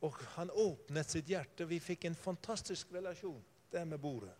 [0.05, 1.67] Og han åpnet sitt hjerte.
[1.69, 3.39] Vi fikk en fantastisk relasjon
[3.73, 4.33] der med bordet.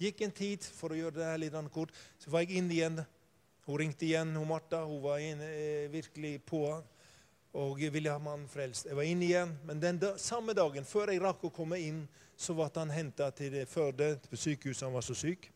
[0.00, 3.00] Gikk en tid, for å gjøre det her litt kort, så var jeg inne igjen.
[3.64, 4.82] Hun ringte igjen, hun Martha.
[4.84, 6.62] Hun var inne, eh, virkelig på
[7.56, 8.90] og ville ha mannen frelst.
[8.90, 12.02] Jeg var inne igjen, men den da, samme dagen, før jeg rakk å komme inn,
[12.36, 14.84] så ble han henta til Førde, på sykehuset.
[14.84, 15.48] Han var så syk.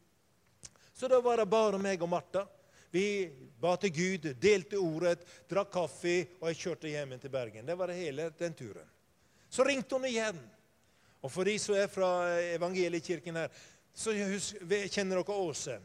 [0.97, 2.47] Så da var det bare meg og Martha.
[2.91, 3.05] Vi
[3.61, 7.69] ba til Gud, delte ordet, drakk kaffe, og jeg kjørte hjem til Bergen.
[7.69, 8.89] Det var det hele den turen.
[9.51, 10.41] Så ringte hun igjen.
[11.21, 12.09] Og for de som er fra
[12.57, 13.53] evangeliekirken her,
[13.93, 15.77] så kjenner dere Åse.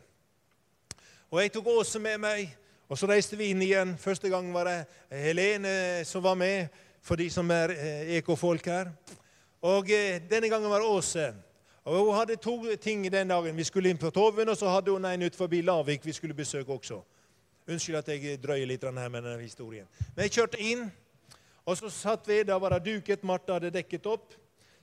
[1.28, 2.56] Og jeg tok Åse med meg,
[2.90, 3.96] og så reiste vi inn igjen.
[3.98, 4.78] Første gang var det
[5.24, 6.68] Helene som var med,
[7.02, 7.74] for de som er
[8.18, 8.92] ekofolk EK-folk her.
[9.66, 11.34] Og eh, denne gangen var det Åse.
[11.86, 13.58] Og Hun hadde to ting den dagen.
[13.58, 16.34] Vi skulle inn på Toven, og så hadde hun en ut forbi Lavik vi skulle
[16.34, 17.02] besøke også.
[17.68, 19.88] Unnskyld at jeg drøyer litt her med denne historien.
[20.16, 20.92] Men jeg kjørte inn,
[21.66, 22.44] og så satt vi.
[22.44, 23.24] Da var det duket.
[23.24, 24.34] Martha hadde dekket opp.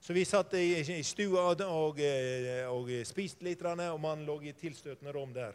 [0.02, 2.00] Så vi satt i, stua og, og,
[2.74, 5.54] og spiste litt, og mannen lå i tilstøtende rom der.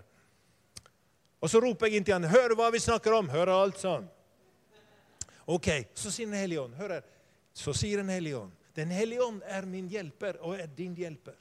[1.42, 4.08] Og så roper jeg inn til han, 'Hør hva vi snakker om.' 'Hører alt', sånn.
[5.48, 7.04] Ok, Så sier Den hellige ånd, hør her.
[7.54, 11.36] Så sier Den hellige ånd, 'Den hellige ånd er min hjelper og er din hjelper'.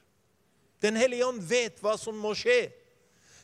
[0.81, 2.73] Den hellige ånd vet hva som må skje.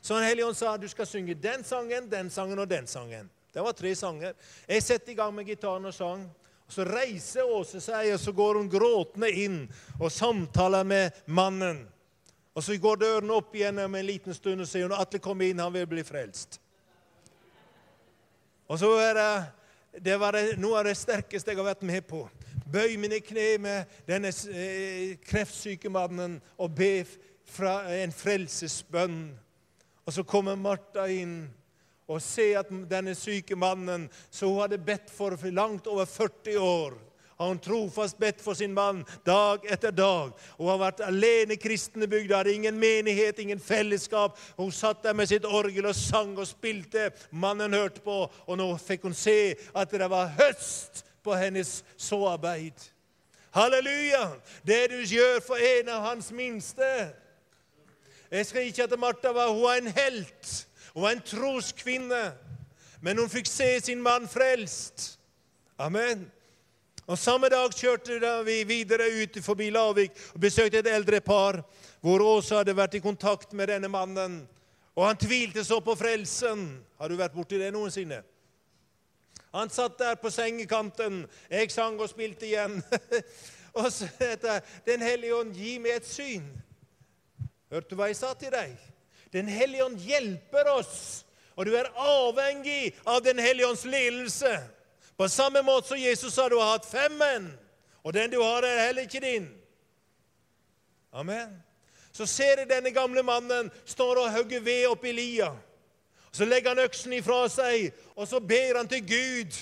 [0.02, 3.30] Så Den hellige ånd sa du skal synge den sangen, den sangen og den sangen.
[3.54, 4.32] Det var tre sanger.
[4.68, 6.30] Jeg setter i gang med gitaren og sang.
[6.68, 9.58] Så reiser Åse seg, og så går hun gråtende inn
[10.00, 11.84] og samtaler med mannen.
[12.54, 15.40] Og Så går døren opp igjen om en liten stund, og sier hun Atle, kom
[15.40, 16.58] inn, han vil bli frelst.
[18.68, 19.30] Og så er det,
[20.04, 22.26] det var det, noe av det sterkeste jeg har vært med på.
[22.72, 27.02] Bøy mine kne med denne eh, kreftsyke mannen og be
[27.52, 29.18] fra en frelsesbønn.
[30.06, 31.42] Og så kommer Martha inn
[32.08, 36.96] og ser at denne syke mannen, som hun hadde bedt for langt over 40 år
[37.42, 40.32] har hun trofast bedt for sin mann dag etter dag.
[40.58, 44.38] Hun har vært alene kristen i bygda, hadde ingen menighet, ingen fellesskap.
[44.56, 47.10] Hun satt der med sitt orgel og sang og spilte.
[47.30, 52.88] Mannen hørte på, og nå fikk hun se at det var høst på hennes såarbeid.
[53.52, 54.28] Halleluja!
[54.66, 56.88] Det du gjør for en av hans minste.
[58.30, 60.52] Jeg skal ikke at Martha var hun var en helt.
[60.94, 62.22] Hun var en troskvinne.
[63.02, 65.18] Men hun fikk se sin mann frelst.
[65.78, 66.30] Amen.
[67.12, 71.58] Og Samme dag kjørte vi videre ut forbi Lavik og besøkte et eldre par
[72.00, 74.38] hvor Åse hadde vært i kontakt med denne mannen.
[74.96, 76.64] Og han tvilte så på frelsen.
[76.96, 78.22] Har du vært borti det noensinne?
[79.52, 81.26] Han satt der på sengekanten.
[81.52, 82.80] Jeg sang og spilte igjen.
[83.78, 86.48] og så heter Den hellige ånd, gi meg et syn.
[87.68, 88.72] Hørte du hva jeg sa til deg?
[89.36, 94.62] Den hellige ånd hjelper oss, og du er avhengig av Den hellige ånds ledelse.
[95.22, 97.44] På samme måte som Jesus sa du har hatt fem menn,
[98.02, 99.44] og den du har, er heller ikke din.
[101.14, 101.52] Amen.
[102.10, 105.52] Så ser jeg denne gamle mannen står og hogger ved oppi lia.
[106.34, 109.60] Så legger han øksen ifra seg, og så ber han til Gud.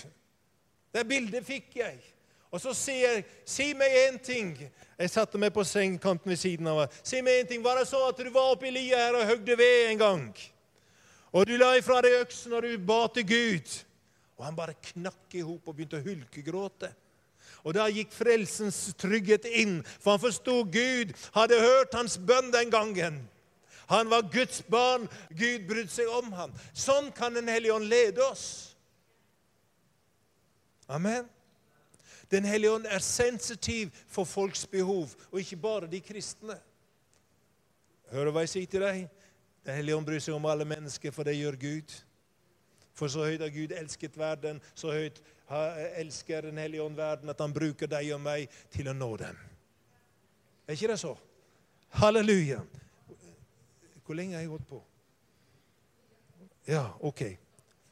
[0.97, 2.01] Det bildet fikk jeg.
[2.49, 4.57] Og så sier jeg, si meg én ting.
[4.97, 6.97] Jeg satte meg på sengekanten ved siden av ham.
[7.05, 7.69] Si meg en ting.
[7.69, 10.27] Var det så at du var oppi lia her og hogde ved en gang?
[11.37, 13.79] Og du la ifra deg øksen, og du ba til Gud.
[14.41, 16.89] Og han bare knakk i hop og begynte å hulkegråte.
[17.61, 22.73] Og da gikk frelsens trygghet inn, for han forsto Gud hadde hørt hans bønn den
[22.73, 23.21] gangen.
[23.91, 25.05] Han var Guds barn.
[25.29, 26.57] Gud brydde seg om ham.
[26.73, 28.77] Sånn kan Den hellige ånd lede oss.
[30.89, 31.29] Amen.
[32.31, 36.57] Den hellige ånd er sensitiv for folks behov, og ikke bare de kristne.
[38.11, 39.09] Hører hva jeg sier til deg?
[39.67, 41.97] Den hellige ånd bryr seg om alle mennesker, for det gjør Gud.
[43.01, 45.23] For så høyt har Gud elsket verden, så høyt
[45.99, 49.39] elsker Den hellige ånd verden, at han bruker deg og meg til å nå dem.
[50.69, 51.15] Er ikke det så?
[51.97, 52.61] Halleluja.
[54.05, 54.83] Hvor lenge har jeg gått på?
[56.69, 57.25] Ja, OK.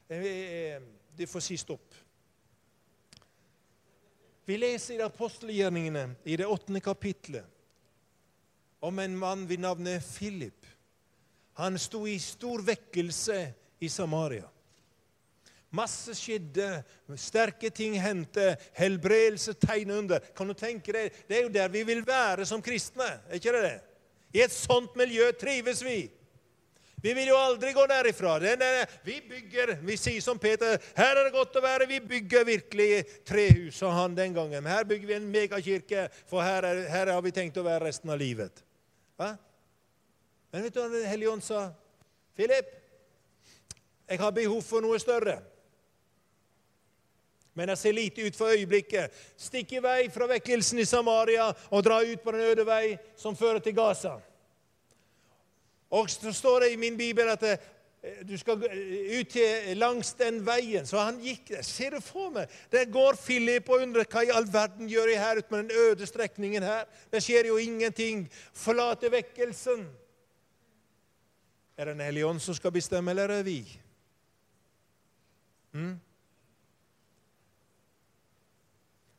[0.08, 1.96] Det får si stopp.
[4.48, 7.44] Vi leser i apostelgjerningene i det åttende kapitlet
[8.80, 10.66] om en mann ved navnet Philip.
[11.58, 13.40] Han sto i stor vekkelse
[13.80, 14.46] i Samaria.
[15.68, 16.82] Masse skjedde,
[17.20, 20.22] sterke ting hendte, helbredelse, tegn under.
[20.36, 23.20] Kan du tenke deg, Det er jo der vi vil være som kristne.
[23.28, 23.80] er ikke det det?
[24.32, 26.10] I et sånt miljø trives vi.
[27.02, 28.38] Vi vil jo aldri gå derifra.
[29.04, 31.86] vi bygger, vi sier som Peter her er det godt å være.
[31.86, 34.66] Vi bygger virkelig trehus, sa han den gangen.
[34.66, 38.10] Her bygger vi en megakirke, for her, er, her har vi tenkt å være resten
[38.10, 38.64] av livet.
[39.16, 39.36] Hva?
[40.50, 41.70] Men vet du hva Den hellige ånd sa?
[42.34, 42.66] Philip,
[44.08, 45.38] jeg har behov for noe større.
[47.58, 49.14] Men jeg ser lite ut for øyeblikket.
[49.34, 53.36] Stikk i vei fra vekkelsen i Samaria og dra ut på den øde vei som
[53.36, 54.14] fører til Gaza.
[55.90, 57.58] Og så står det i min bibel at eh,
[58.28, 60.86] du skal ut til langs den veien.
[60.86, 61.66] Så han gikk der.
[61.66, 62.52] Ser du for meg?
[62.70, 65.86] Der går Philip og undrer hva i all verden gjør jeg her ute med den
[65.88, 66.84] øde strekningen her.
[67.10, 68.28] Det skjer jo ingenting.
[68.52, 69.88] Forlate vekkelsen.
[71.78, 73.62] Er det Den hellige ånd som skal bestemme, eller er det vi?
[75.72, 75.98] Mm?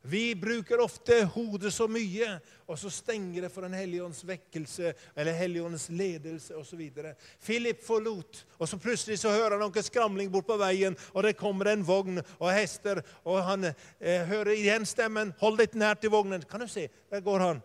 [0.09, 4.93] Vi bruker ofte hodet så mye, og så stenger det for Den hellige ånds vekkelse
[5.13, 6.81] eller Helligåndens ledelse osv.
[7.45, 11.37] Philip forlot, og så plutselig så hører han noe skramling bort på veien, og det
[11.37, 16.09] kommer en vogn og hester, og han eh, hører igjen stemmen 'Hold deg nær til
[16.09, 16.47] vognen'.
[16.49, 16.89] Kan du se?
[17.11, 17.61] Der går han.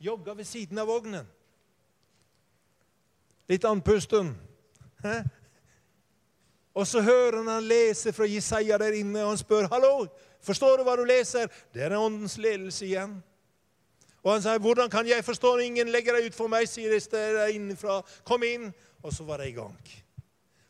[0.00, 1.26] Jogger ved siden av vognen.
[3.48, 4.34] Litt andpusten.
[5.04, 5.22] Hæ?
[6.80, 10.06] Og så hører han han lese fra Jesaja der inne, og han spør hallo,
[10.40, 11.50] forstår du hva du leser.
[11.74, 13.18] Det er åndens ledelse igjen.
[14.22, 17.10] Og han sier, 'Hvordan kan jeg forstå ingen legger deg ut for meg?' sier det
[17.10, 18.02] der innenfra.
[18.24, 18.72] 'Kom inn.'
[19.02, 19.76] Og så var det i gang.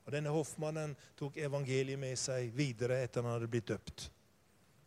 [0.06, 4.10] Og Denne hoffmannen tok evangeliet med seg videre etter han hadde blitt døpt.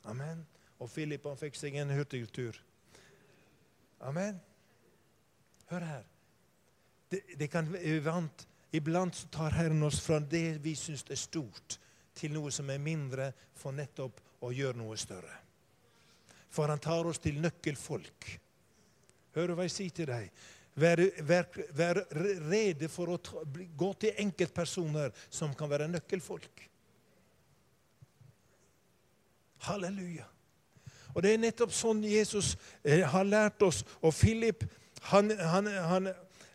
[0.04, 0.46] Amen.
[0.80, 2.60] Og Philip han fikk seg en hurtigtur.
[4.02, 4.42] Amen.
[5.70, 6.04] Hør her.
[7.12, 11.78] Det, det kan være vant Iblant tar Herren oss fra det vi syns er stort,
[12.14, 15.38] til noe som er mindre, for nettopp å gjøre noe større.
[16.54, 18.28] For han tar oss til nøkkelfolk.
[19.34, 20.30] Hør hva jeg sier til deg?
[20.78, 21.48] Vær, vær,
[21.78, 22.00] vær
[22.50, 23.42] rede for å ta,
[23.78, 26.68] gå til enkeltpersoner som kan være nøkkelfolk.
[29.70, 30.26] Halleluja.
[31.14, 33.84] Og Det er nettopp sånn Jesus eh, har lært oss.
[34.02, 34.66] Og Philip
[35.12, 36.10] han, han, han,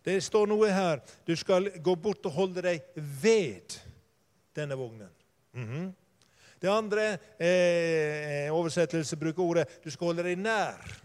[0.08, 1.02] det står noe her.
[1.28, 3.76] Du skal gå bort og holde deg ved
[4.56, 5.12] denne vognen.
[5.52, 5.92] Mm -hmm.
[6.60, 11.02] Det andre eh, oversettelse bruker ordet du skal holde deg nær.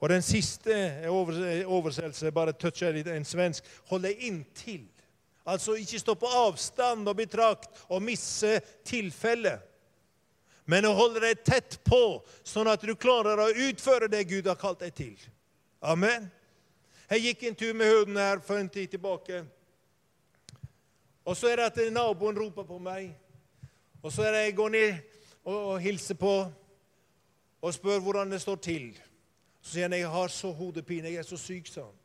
[0.00, 0.74] Og den siste
[1.08, 3.64] oversettelse bare toucher litt en svensk.
[3.88, 4.84] Hold deg inntil.
[5.46, 9.62] Altså ikke stå på avstand og betrakt og misse tilfellet.
[10.66, 14.58] Men å holde deg tett på, sånn at du klarer å utføre det Gud har
[14.58, 15.14] kalt deg til.
[15.80, 16.26] Amen.
[17.10, 19.44] Jeg gikk en tur med hunden her for en tid tilbake.
[21.24, 23.12] Og så er det at naboen roper på meg.
[24.02, 24.94] Og så er det jeg går ned
[25.44, 26.34] og, og hilser på
[27.62, 28.90] og spør hvordan det står til.
[29.62, 31.10] Så sier han jeg har så hodepine.
[31.10, 31.96] Jeg er så syk, sa han.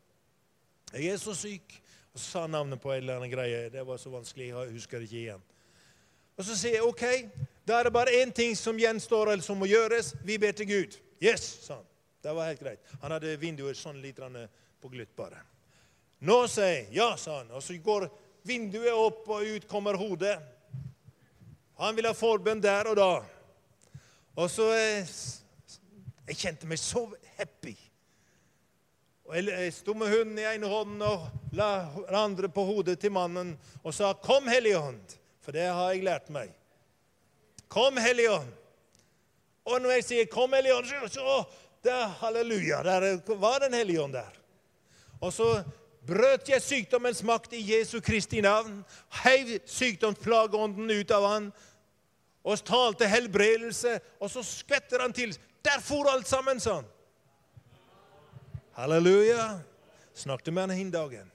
[0.93, 1.81] Jeg er så syk.
[2.13, 3.69] Og så sa han navnet på en eller annen greie.
[3.69, 4.47] Det var så vanskelig.
[4.47, 5.43] Jeg husker det ikke igjen.
[6.37, 7.03] Og så sier jeg OK,
[7.67, 10.15] da er det bare én ting som gjenstår, eller som må gjøres.
[10.25, 10.97] Vi ber til Gud.
[11.21, 11.85] Yes, sa han.
[12.23, 12.79] Det var helt greit.
[13.01, 14.19] Han hadde vinduet sånn litt
[14.81, 15.41] på gløtt bare.
[16.25, 16.87] Nå, sier.
[16.93, 17.51] Ja, sa han.
[17.53, 18.07] Og så går
[18.47, 20.37] vinduet opp, og ut kommer hodet.
[21.81, 23.11] Han vil ha forbønn der og da.
[24.37, 25.15] Og så eh,
[26.29, 27.07] Jeg kjente meg så
[27.37, 27.73] happy.
[29.27, 33.13] Og Jeg sto med hunden i ene hånden og la den andre på hodet til
[33.15, 36.51] mannen og sa, 'Kom, Hellige Ånd', for det har jeg lært meg.
[37.67, 38.51] Kom, Hellige Ånd.
[39.65, 41.45] Og når jeg sier 'Kom, Hellige Ånd', så
[41.83, 44.40] der, Halleluja, der var Den hellige ånd der.
[45.21, 45.49] Og så
[46.07, 48.81] brøt jeg sykdommens makt i Jesu Kristi navn,
[49.21, 51.51] heiv sykdomsplageånden ut av han,
[52.41, 55.35] og talte helbredelse, og så skvetter han til.
[55.61, 56.87] Der for alt sammen, sånn.
[58.73, 59.59] Halleluja.
[60.17, 61.29] Snakket med han hin dagen.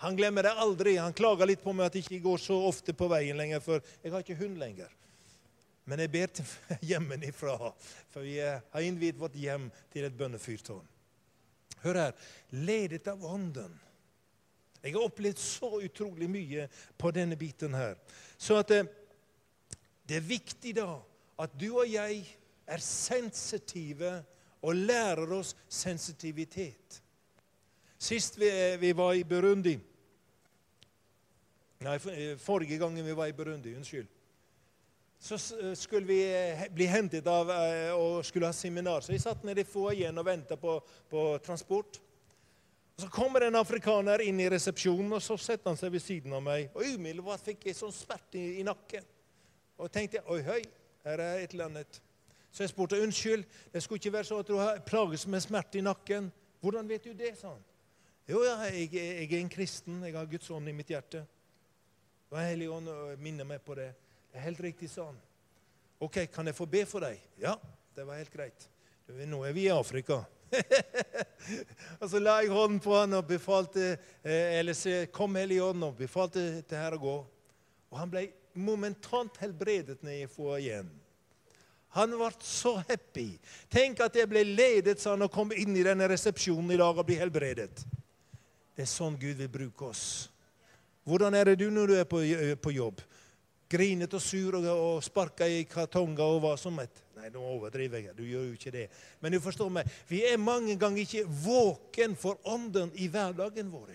[0.00, 0.94] Han glemmer det aldri.
[0.96, 3.82] Han klager litt på meg at jeg ikke går så ofte på veien lenger, for
[4.04, 4.88] jeg har ikke hund lenger.
[5.90, 6.54] Men jeg ber til
[6.92, 7.74] hjemmefra,
[8.12, 10.86] for vi har innviet vårt hjem til et bønnefyrtårn.
[11.84, 12.16] Hør her.
[12.50, 13.76] Ledet av Ånden.
[14.82, 16.66] Jeg har opplevd så utrolig mye
[16.98, 17.98] på denne biten her.
[18.38, 18.80] Så at det,
[20.08, 20.88] det er viktig da
[21.40, 22.22] at du og jeg
[22.66, 24.20] er sensitive
[24.62, 27.00] og lærer oss sensitivitet.
[28.00, 28.48] Sist vi,
[28.80, 29.76] vi var i Burundi
[31.80, 31.96] Nei,
[32.36, 33.72] forrige gangen vi var i Burundi.
[33.72, 34.08] Unnskyld.
[35.20, 35.36] Så
[35.76, 39.04] skulle vi eh, bli hentet av eh, og skulle ha seminar.
[39.04, 40.78] Så vi satt nede i foajeen og venta på,
[41.10, 42.00] på transport.
[42.96, 46.42] Så kommer en afrikaner inn i resepsjonen, og så setter han seg ved siden av
[46.44, 46.72] meg.
[46.72, 49.04] Og Umiddelbart fikk jeg sånn smerte i, i nakken.
[49.80, 50.64] Og tenkte oi, høy,
[51.04, 52.00] her er et eller annet.
[52.50, 55.80] Så jeg spurte unnskyld, det skulle ikke være så at du har plages med smerte
[55.80, 56.32] i nakken.
[56.64, 57.36] Hvordan vet du det?
[57.38, 57.64] sa han.
[58.28, 60.02] Jo, ja, jeg, jeg, er en kristen.
[60.04, 61.26] Jeg har Guds ånd i mitt hjerte.
[62.32, 62.88] Og Hellig ånd
[63.20, 63.92] minner meg på det.
[64.30, 65.18] Det er helt riktig, sa han.
[66.00, 67.18] Ok, kan jeg få be for deg?
[67.42, 67.56] Ja,
[67.96, 68.68] det var helt greit.
[69.10, 70.22] Nå er vi i Afrika.
[72.00, 75.84] og så la jeg hånden på han og befalte eh, eller så kom hele ånd
[75.86, 77.16] og befalte til her å gå.
[77.90, 80.88] Og han ble momentant helbredet nede i foajeen.
[81.98, 83.32] Han ble så happy.
[83.70, 86.98] Tenk at jeg ble ledet sa han, og kom inn i denne resepsjonen i dag
[86.98, 87.82] og bli helbredet.
[88.76, 90.04] Det er sånn Gud vil bruke oss.
[91.04, 92.22] Hvordan er det du når du er på,
[92.62, 93.02] på jobb?
[93.70, 97.04] Grinet og sur og, og sparka i kartonger og hva som helst.
[97.20, 98.14] Nei, nå overdriver jeg.
[98.16, 98.86] Du gjør jo ikke det.
[99.20, 103.92] Men du forstår meg, vi er mange ganger ikke våken for ånden i hverdagen vår.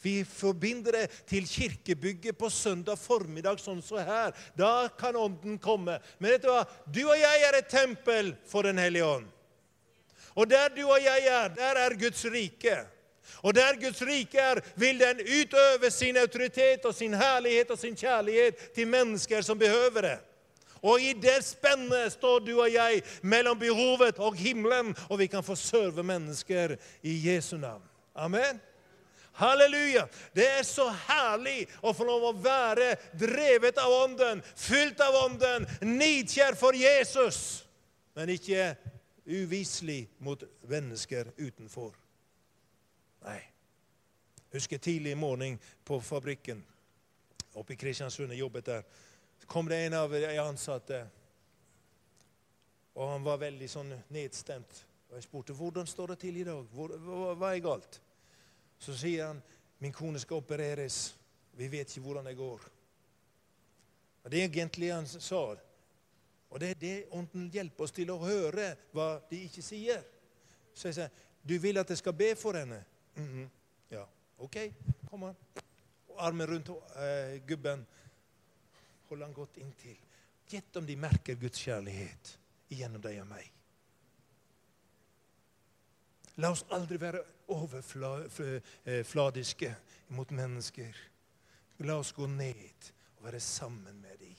[0.00, 4.32] Vi forbinder det til kirkebygget på søndag formiddag, sånn som så her.
[4.56, 5.98] Da kan ånden komme.
[6.18, 6.64] Men vet du hva?
[6.88, 9.28] Du og jeg er et tempel for Den hellige ånd.
[10.34, 12.80] Og der du og jeg er, der er Guds rike.
[13.42, 17.96] Og der Guds rike er, vil den utøve sin autoritet og sin herlighet og sin
[17.96, 20.18] kjærlighet til mennesker som behøver det.
[20.84, 25.44] Og i det spennet står du og jeg mellom behovet og himmelen, og vi kan
[25.44, 27.82] få serve mennesker i Jesu navn.
[28.14, 28.60] Amen.
[29.34, 30.04] Halleluja!
[30.36, 35.66] Det er så herlig å få lov å være drevet av Ånden, fylt av Ånden,
[35.82, 37.64] nidkjær for Jesus,
[38.14, 38.74] men ikke
[39.26, 41.96] uviselig mot mennesker utenfor.
[43.24, 43.40] Nei.
[44.52, 46.62] Husker tidlig i morgen på fabrikken
[47.54, 48.32] oppe i Kristiansund.
[48.32, 48.82] Jeg jobbet der.
[49.38, 51.00] Så kom det en av de ansatte,
[52.94, 54.84] og han var veldig sånn nedstemt.
[55.10, 56.62] Og Jeg spurte hvordan står det til i dag.
[56.74, 58.00] Hvor, hva, hva er galt?
[58.78, 59.42] Så sier han
[59.82, 61.14] min kone skal opereres.
[61.58, 62.70] Vi vet ikke hvordan det går.
[64.24, 65.44] Og Det er egentlig han sa.
[66.50, 70.02] Og det er det Ånden hjelper oss til å høre hva de ikke sier.
[70.74, 71.10] Så jeg sier,
[71.44, 72.84] 'Du vil at jeg skal be for henne?'
[73.16, 73.48] Mm -hmm.
[73.88, 74.08] Ja.
[74.36, 74.56] OK,
[75.10, 75.34] kom an.
[76.16, 76.76] Armen rundt uh,
[77.46, 77.86] gubben
[79.08, 79.96] Hold han godt inntil.
[80.48, 82.38] Gjett om de merker Guds kjærlighet
[82.68, 83.52] gjennom deg og meg.
[86.42, 87.20] La oss aldri være
[87.54, 89.76] overfladiske eh,
[90.16, 90.96] mot mennesker.
[91.86, 94.34] La oss gå ned og være sammen med dem.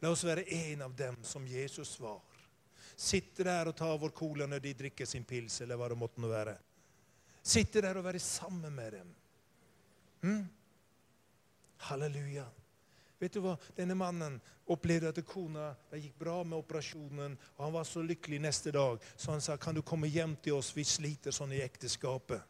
[0.00, 2.22] La oss være en av dem som Jesus var.
[2.96, 6.20] Sitte der og ta vår cola når de drikker sin pils, eller hva det måtte
[6.20, 6.56] nå være.
[7.42, 9.12] Sitte der og være sammen med dem.
[10.22, 10.48] Mm?
[11.88, 12.44] Halleluja.
[13.20, 13.56] Vet du hva?
[13.76, 14.38] Denne mannen
[14.72, 18.98] opplevde at kona det gikk bra med operasjonen, og han var så lykkelig neste dag.
[19.16, 20.76] Så han sa, 'Kan du komme hjem til oss?
[20.76, 22.42] Vi sliter sånn i ekteskapet.'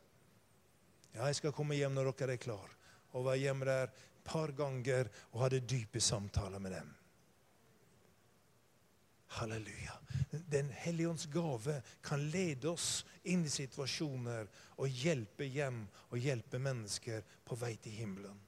[1.15, 2.71] Ja, jeg skal komme hjem når dere er klar.
[3.13, 3.91] Og var hjemme der et
[4.25, 6.95] par ganger og hadde dype samtaler med dem.
[9.31, 9.95] Halleluja.
[10.31, 16.59] Den hellige ånds gave kan lede oss inn i situasjoner og hjelpe hjem og hjelpe
[16.59, 18.39] mennesker på vei til himmelen.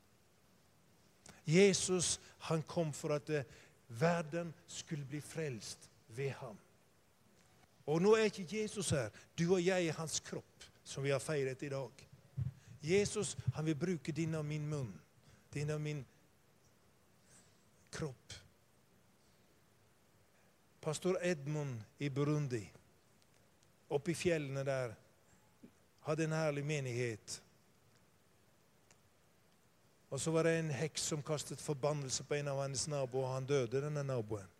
[1.46, 2.18] Jesus
[2.48, 3.46] han kom for at eh,
[3.88, 6.58] verden skulle bli frelst ved ham.
[7.86, 9.10] Og nå er ikke Jesus her.
[9.38, 12.06] Du og jeg er hans kropp, som vi har feiret i dag.
[12.82, 14.92] Jesus han vil bruke din og min munn,
[15.54, 16.04] din og min
[17.90, 18.41] kropp.
[20.82, 22.64] Pastor Edmund i Burundi,
[23.88, 24.94] oppe i fjellene der,
[26.02, 27.36] hadde en herlig menighet.
[30.10, 33.34] Og så var det en heks som kastet forbannelse på en av hans naboer, og
[33.36, 34.50] han døde, denne naboen.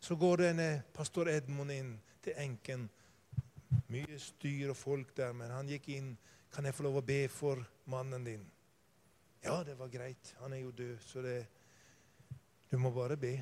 [0.00, 2.88] Så går denne pastor Edmund inn til enken.
[3.92, 6.16] Mye styr og folk der, men han gikk inn.
[6.50, 8.50] 'Kan jeg få lov å be for mannen din?'
[9.44, 10.34] Ja, det var greit.
[10.40, 11.46] Han er jo død, så det,
[12.70, 13.34] du må bare be.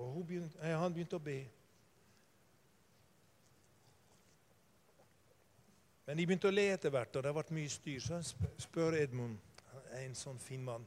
[0.00, 1.38] Og begynte, han begynte å be.
[6.06, 8.00] Men de begynte å le etter hvert, og det vært mye styr.
[8.02, 8.24] Så han
[8.58, 9.38] spør Edmund,
[9.94, 10.86] en sånn fin mann.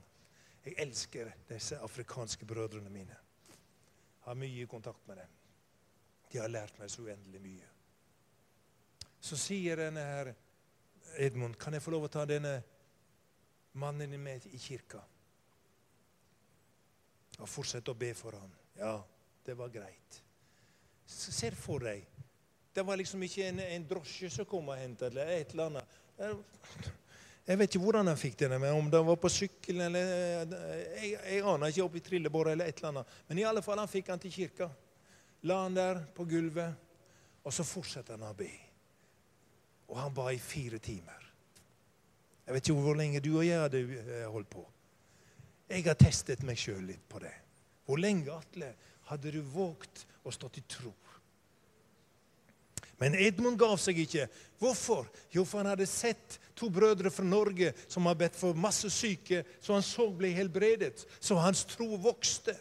[0.66, 3.16] Jeg elsker disse afrikanske brødrene mine.
[4.26, 5.40] Har mye kontakt med dem.
[6.32, 7.72] De har lært meg så uendelig mye.
[9.24, 10.34] Så sier denne her
[11.22, 12.58] Edmund, kan jeg få lov å ta denne
[13.80, 15.04] mannen med i kirka?
[17.40, 18.52] Og fortsette å be for ham.
[18.78, 18.98] Ja,
[19.46, 20.20] det var greit.
[21.10, 22.06] Så ser for deg
[22.74, 25.98] det var liksom ikke en, en drosje som kom og hentet eller et eller annet.
[27.46, 30.08] Jeg vet ikke hvordan han fikk det, men om det var på sykkel eller
[30.96, 33.14] Jeg, jeg aner ikke, opp i trillebåret eller et eller annet.
[33.28, 34.70] Men i alle fall, han fikk han til kirka.
[35.46, 36.74] La han der på gulvet,
[37.44, 38.50] og så fortsatte han å be.
[39.92, 41.30] Og han ba i fire timer.
[42.48, 44.64] Jeg vet ikke hvor lenge du og jeg hadde eh, holdt på.
[45.74, 47.34] Jeg har testet meg sjøl litt på det.
[47.88, 48.70] Hvor lenge, Atle,
[49.10, 50.92] hadde du våget å stå til tro?
[53.02, 54.28] Men Edmund gav seg ikke.
[54.62, 55.10] Hvorfor?
[55.34, 59.42] Jo, for han hadde sett to brødre fra Norge som har bedt for masse syke,
[59.60, 61.02] så han så ble helbredet.
[61.20, 62.56] Så hans tro vokste.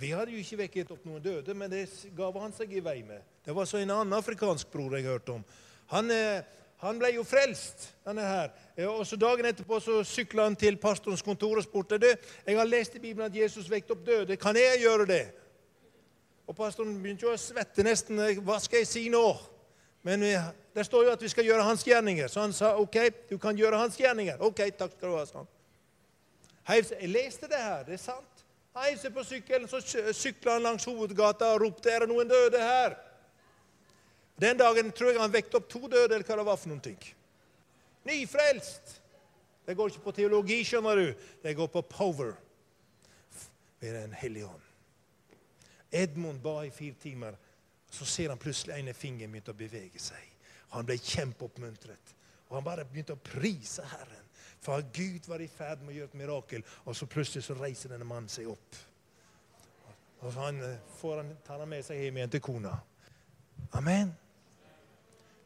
[0.00, 1.84] Vi hadde jo ikke vekket opp noen døde, men det
[2.16, 3.22] gav han seg i vei med.
[3.44, 5.44] Det var så en annen afrikansk bror jeg hørte om.
[5.92, 6.42] Han, eh,
[6.84, 8.50] han ble jo frelst, denne her.
[8.90, 12.10] Og så Dagen etterpå så sykla han til pastorens kontor og spurte du,
[12.46, 14.36] jeg har lest i Bibelen at Jesus vekket opp døde.
[14.36, 15.24] Kan jeg gjøre det?
[16.46, 18.20] Og pastoren begynte jo å svette nesten.
[18.44, 19.24] Hva skal jeg si nå?
[20.04, 20.20] Men
[20.76, 22.28] det står jo at vi skal gjøre hans gjerninger.
[22.28, 22.98] Så han sa OK,
[23.30, 24.42] du kan gjøre hans gjerninger.
[24.44, 25.50] OK, takk skal du ha, sa han.
[26.68, 27.88] Jeg leste det her.
[27.88, 28.44] Det er sant.
[28.74, 29.80] Heiv seg på sykkelen, så
[30.12, 32.96] sykla han langs hovedgata og ropte 'Er det noen døde her?'
[34.40, 36.82] Den dagen tror jeg han vekte opp to døde, eller hva det var for noen
[36.82, 36.98] ting.
[38.04, 39.00] Nyfrelst.
[39.64, 41.06] Det går ikke på teologi, skjønner du.
[41.42, 42.34] Det går på power
[43.80, 44.66] ved Den hellige ånd.
[45.94, 47.38] Edmund ba i fire timer.
[47.90, 50.30] Så ser han plutselig ene fingeren begynte å bevege seg.
[50.74, 52.14] Han ble kjempeoppmuntret.
[52.48, 54.26] Og han bare begynte å prise Herren.
[54.64, 57.92] For Gud var i ferd med å gjøre et mirakel, og så plutselig så reiser
[57.92, 58.80] denne mannen seg opp.
[60.22, 60.60] Og så han,
[60.98, 62.72] får han, tar han med seg hjem igjen til kona.
[63.76, 64.14] Amen.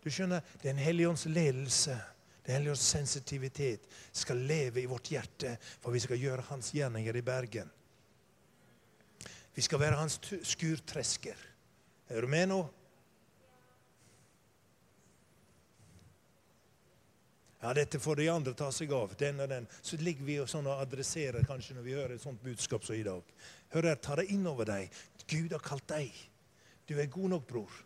[0.05, 2.01] Du skjønner, Den hellige ånds ledelse,
[2.47, 3.81] Den hellige ånds sensitivitet,
[4.13, 7.71] skal leve i vårt hjerte, for vi skal gjøre hans gjerninger i Bergen.
[9.55, 11.37] Vi skal være hans skurtresker.
[12.09, 12.61] Er du med nå?
[17.61, 19.17] Ja, dette får de andre ta seg av.
[19.19, 19.67] Den og den.
[19.83, 22.95] Så ligger vi og, sånn og adresserer kanskje når vi hører et sånt budskap som
[22.95, 23.35] i dag.
[23.75, 24.95] Hør her, ta det inn over deg.
[25.29, 26.15] Gud har kalt deg.
[26.87, 27.81] Du er god nok, bror.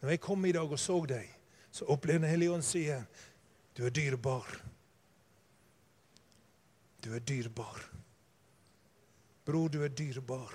[0.00, 1.28] Når jeg kom i dag og så deg,
[1.70, 3.04] så opplevde Den hellige ånd sier
[3.76, 4.48] du er dyrebar.
[7.00, 7.78] Du er dyrebar.
[9.46, 10.52] Bror, du er dyrebar.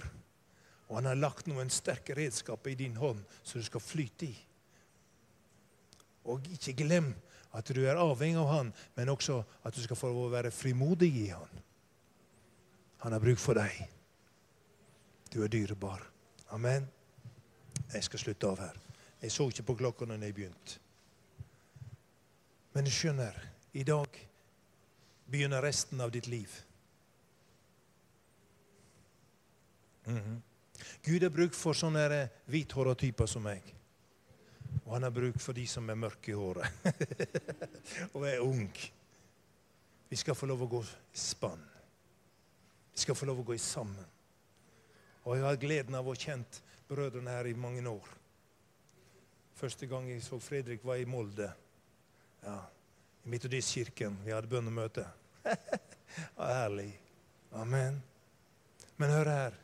[0.90, 4.36] Og han har lagt noen sterke redskaper i din hånd som du skal flyte i.
[6.30, 7.14] Og ikke glem
[7.56, 11.28] at du er avhengig av han, men også at du skal få være frimodig i
[11.32, 11.62] han.
[13.06, 13.86] Han har bruk for deg.
[15.34, 16.04] Du er dyrebar.
[16.54, 16.88] Amen.
[17.94, 18.85] Jeg skal slutte av her.
[19.26, 20.80] Jeg så ikke på klokka når jeg begynte.
[22.76, 23.38] Men du skjønner,
[23.74, 24.18] i dag
[25.32, 26.52] begynner resten av ditt liv.
[30.06, 30.42] Mm -hmm.
[31.04, 33.64] Gud har bruk for sånne hvithåra typer som meg.
[34.86, 36.68] Og han har bruk for de som er mørke i håret
[38.14, 38.92] og er unge.
[40.10, 41.66] Vi skal få lov å gå i spann.
[42.94, 44.06] Vi skal få lov å gå i sammen.
[45.24, 48.25] Og jeg har gleden av å ha kjent brødrene her i mange år.
[49.56, 51.48] Første gang jeg så Fredrik, var i Molde.
[52.44, 52.58] Ja,
[53.26, 54.18] I Metodistkirken.
[54.26, 55.06] Vi hadde bønnemøte.
[56.38, 56.92] herlig.
[57.52, 58.02] Amen.
[58.98, 59.56] Men hør her.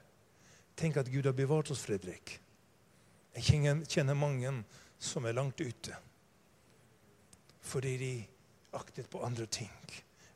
[0.78, 2.38] Tenk at Gud har bevart oss, Fredrik.
[3.36, 4.54] Jeg kjenner mange
[5.00, 5.96] som er langt ute
[7.72, 8.16] fordi de
[8.76, 9.72] aktet på andre ting.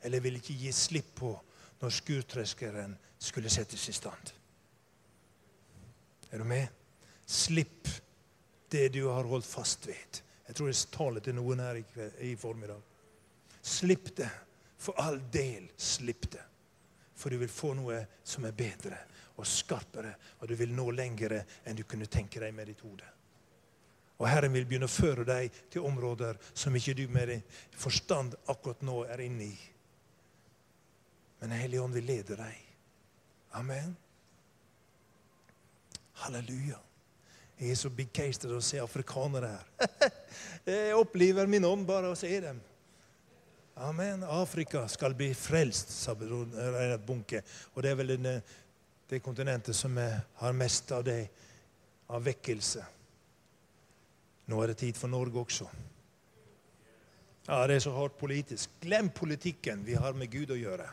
[0.06, 1.34] Eller ville ikke gi slipp på
[1.82, 4.32] når skurtreskeren skulle settes i stand.
[6.32, 6.70] Er du med?
[7.28, 7.89] Slipp
[8.72, 10.22] det du har holdt fast ved.
[10.47, 11.86] Jeg tror det taler til noen her i,
[12.32, 12.82] i formiddag.
[13.61, 14.30] Slipp det.
[14.78, 16.43] For all del, slipp det.
[17.16, 18.99] For du vil få noe som er bedre
[19.36, 23.07] og skarpere, og du vil nå lengre enn du kunne tenke deg med ditt hode.
[24.16, 27.43] Og Herren vil begynne å føre deg til områder som ikke du med din
[27.76, 29.55] forstand akkurat nå er inne i.
[31.41, 32.61] Men Hellige Ånd vil lede deg.
[33.59, 33.95] Amen.
[36.24, 36.80] Halleluja.
[37.56, 40.14] Jeg er så begeistret å se afrikanere her.
[40.66, 42.60] Jeg opplever min ånd bare å se dem.
[43.76, 44.24] Amen.
[44.24, 47.41] Afrika skal bli frelst, sa Reinhard Bunke.
[47.74, 48.36] Og det er vel det,
[49.12, 51.20] det kontinentet som er, har mest av det,
[52.12, 52.84] av vekkelse.
[54.51, 55.68] Nå er det tid for Norge også.
[57.47, 58.70] Ja, Det er så hardt politisk.
[58.82, 59.86] Glem politikken.
[59.86, 60.88] Vi har med Gud å gjøre.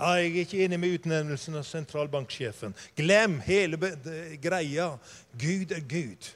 [0.00, 2.72] Ja, jeg er ikke enig med utnevnelsen av sentralbanksjefen.
[2.96, 3.76] Glem hele
[4.40, 4.94] greia.
[5.36, 6.28] Gud er Gud.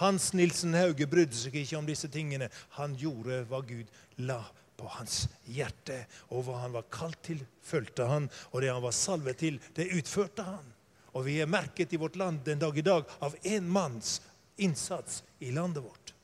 [0.00, 2.48] Hans Nilsen Hauge brydde seg ikke om disse tingene.
[2.80, 3.86] Han gjorde hva Gud
[4.26, 4.40] la
[4.80, 6.00] på hans hjerte.
[6.34, 8.26] Og hva han var kalt til, fulgte han.
[8.50, 10.74] Og det han var salvet til, det utførte han.
[11.14, 14.18] Og vi er merket i vårt land den dag i dag av én manns
[14.58, 16.14] innsats i landet vårt.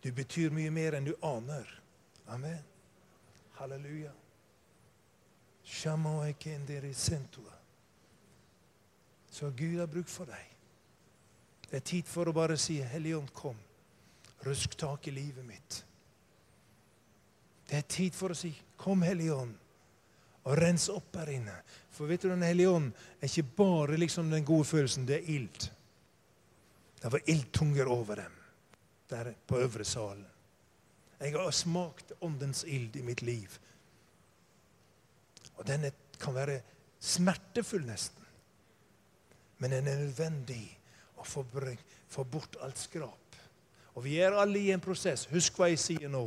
[0.00, 1.68] Du betyr mye mer enn du aner.
[2.32, 2.60] Amen.
[3.60, 4.23] Halleluja.
[9.30, 10.50] Så Gud har bruk for deg.
[11.70, 13.56] Det er tid for å bare si, 'Helligånd, kom.
[14.44, 15.84] Rusk tak i livet mitt.'
[17.66, 19.54] Det er tid for å si, 'Kom, Helligånd,
[20.44, 21.62] og rens opp her inne.'
[21.94, 25.06] For vet du, Den hellige ånd er ikke bare liksom den gode følelsen.
[25.06, 25.70] Det er ild.
[27.02, 28.32] Det var ildtunger over dem
[29.10, 30.26] der på øvre salen.
[31.20, 33.58] Jeg har smakt åndens ild i mitt liv.
[35.58, 35.86] Og den
[36.20, 36.60] kan være
[37.00, 38.24] smertefull, nesten.
[39.58, 40.64] Men den er nødvendig
[41.20, 41.44] å få,
[42.24, 43.38] bort alt skrap.
[43.94, 45.28] Og vi er alle i en prosess.
[45.30, 46.26] Husk hva jeg sier nå.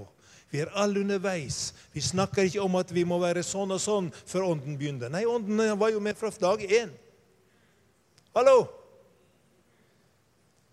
[0.49, 1.73] Vi er alle underveis.
[1.91, 5.11] Vi snakker ikke om at vi må være sånn og sånn før Ånden begynner.
[5.11, 6.93] Nei, Ånden var jo med fra dag én.
[8.37, 8.61] Hallo!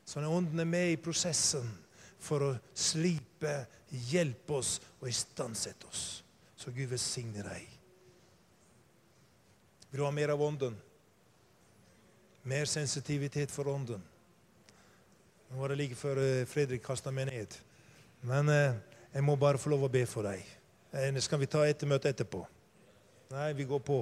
[0.05, 1.67] Så når Ånden er med i prosessen
[2.23, 3.57] for å slipe,
[4.11, 6.05] hjelpe oss og istandsette oss,
[6.57, 7.74] så Gud velsigne deg.
[9.95, 10.75] Vil du ha mer av ånden?
[12.43, 14.01] Mer sensitivitet for ånden.
[15.49, 17.55] Nå var det like før eh, Fredrik kasta meg ned.
[18.27, 18.75] Men eh,
[19.13, 20.43] jeg må bare få lov å be for deg.
[20.99, 22.43] Eh, skal vi ta ettermøte etterpå?
[23.37, 24.01] Nei, vi går på.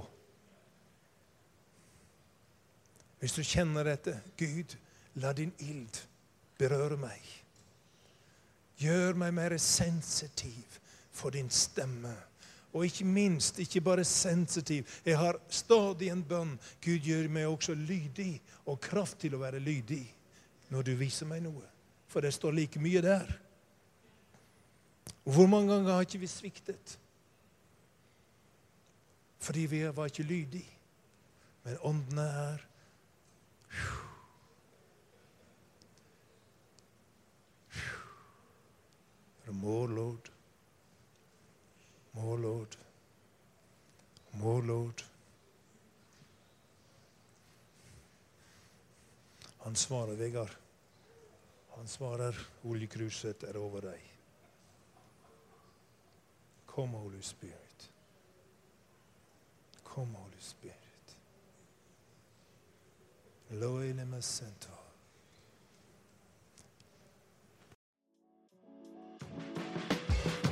[3.21, 4.73] Hvis du kjenner dette Gud,
[5.21, 6.01] la din ild
[6.57, 7.21] berøre meg.
[8.81, 10.81] Gjør meg mer sensitiv
[11.13, 12.17] for din stemme.
[12.73, 14.89] Og ikke minst, ikke bare sensitiv.
[15.05, 16.55] Jeg har stadig en bønn.
[16.85, 20.05] Gud gjør meg også lydig og kraft til å være lydig
[20.73, 21.67] når du viser meg noe.
[22.09, 23.29] For det står like mye der.
[25.25, 26.99] Hvor mange ganger har ikke vi sviktet?
[29.43, 30.79] Fordi vi var ikke lydige.
[31.65, 32.69] Men ånden er her.
[39.53, 40.32] More, Lord.
[42.13, 42.77] More, Lord.
[44.31, 45.05] More, Lord.
[49.59, 50.57] Han svarer, Vegard.
[51.77, 54.09] Han svarer, oljekruset er over deg.
[56.67, 57.89] Kom, Holy Spirit.
[59.83, 61.17] Kom, Holy Spirit.
[63.49, 64.23] Loine med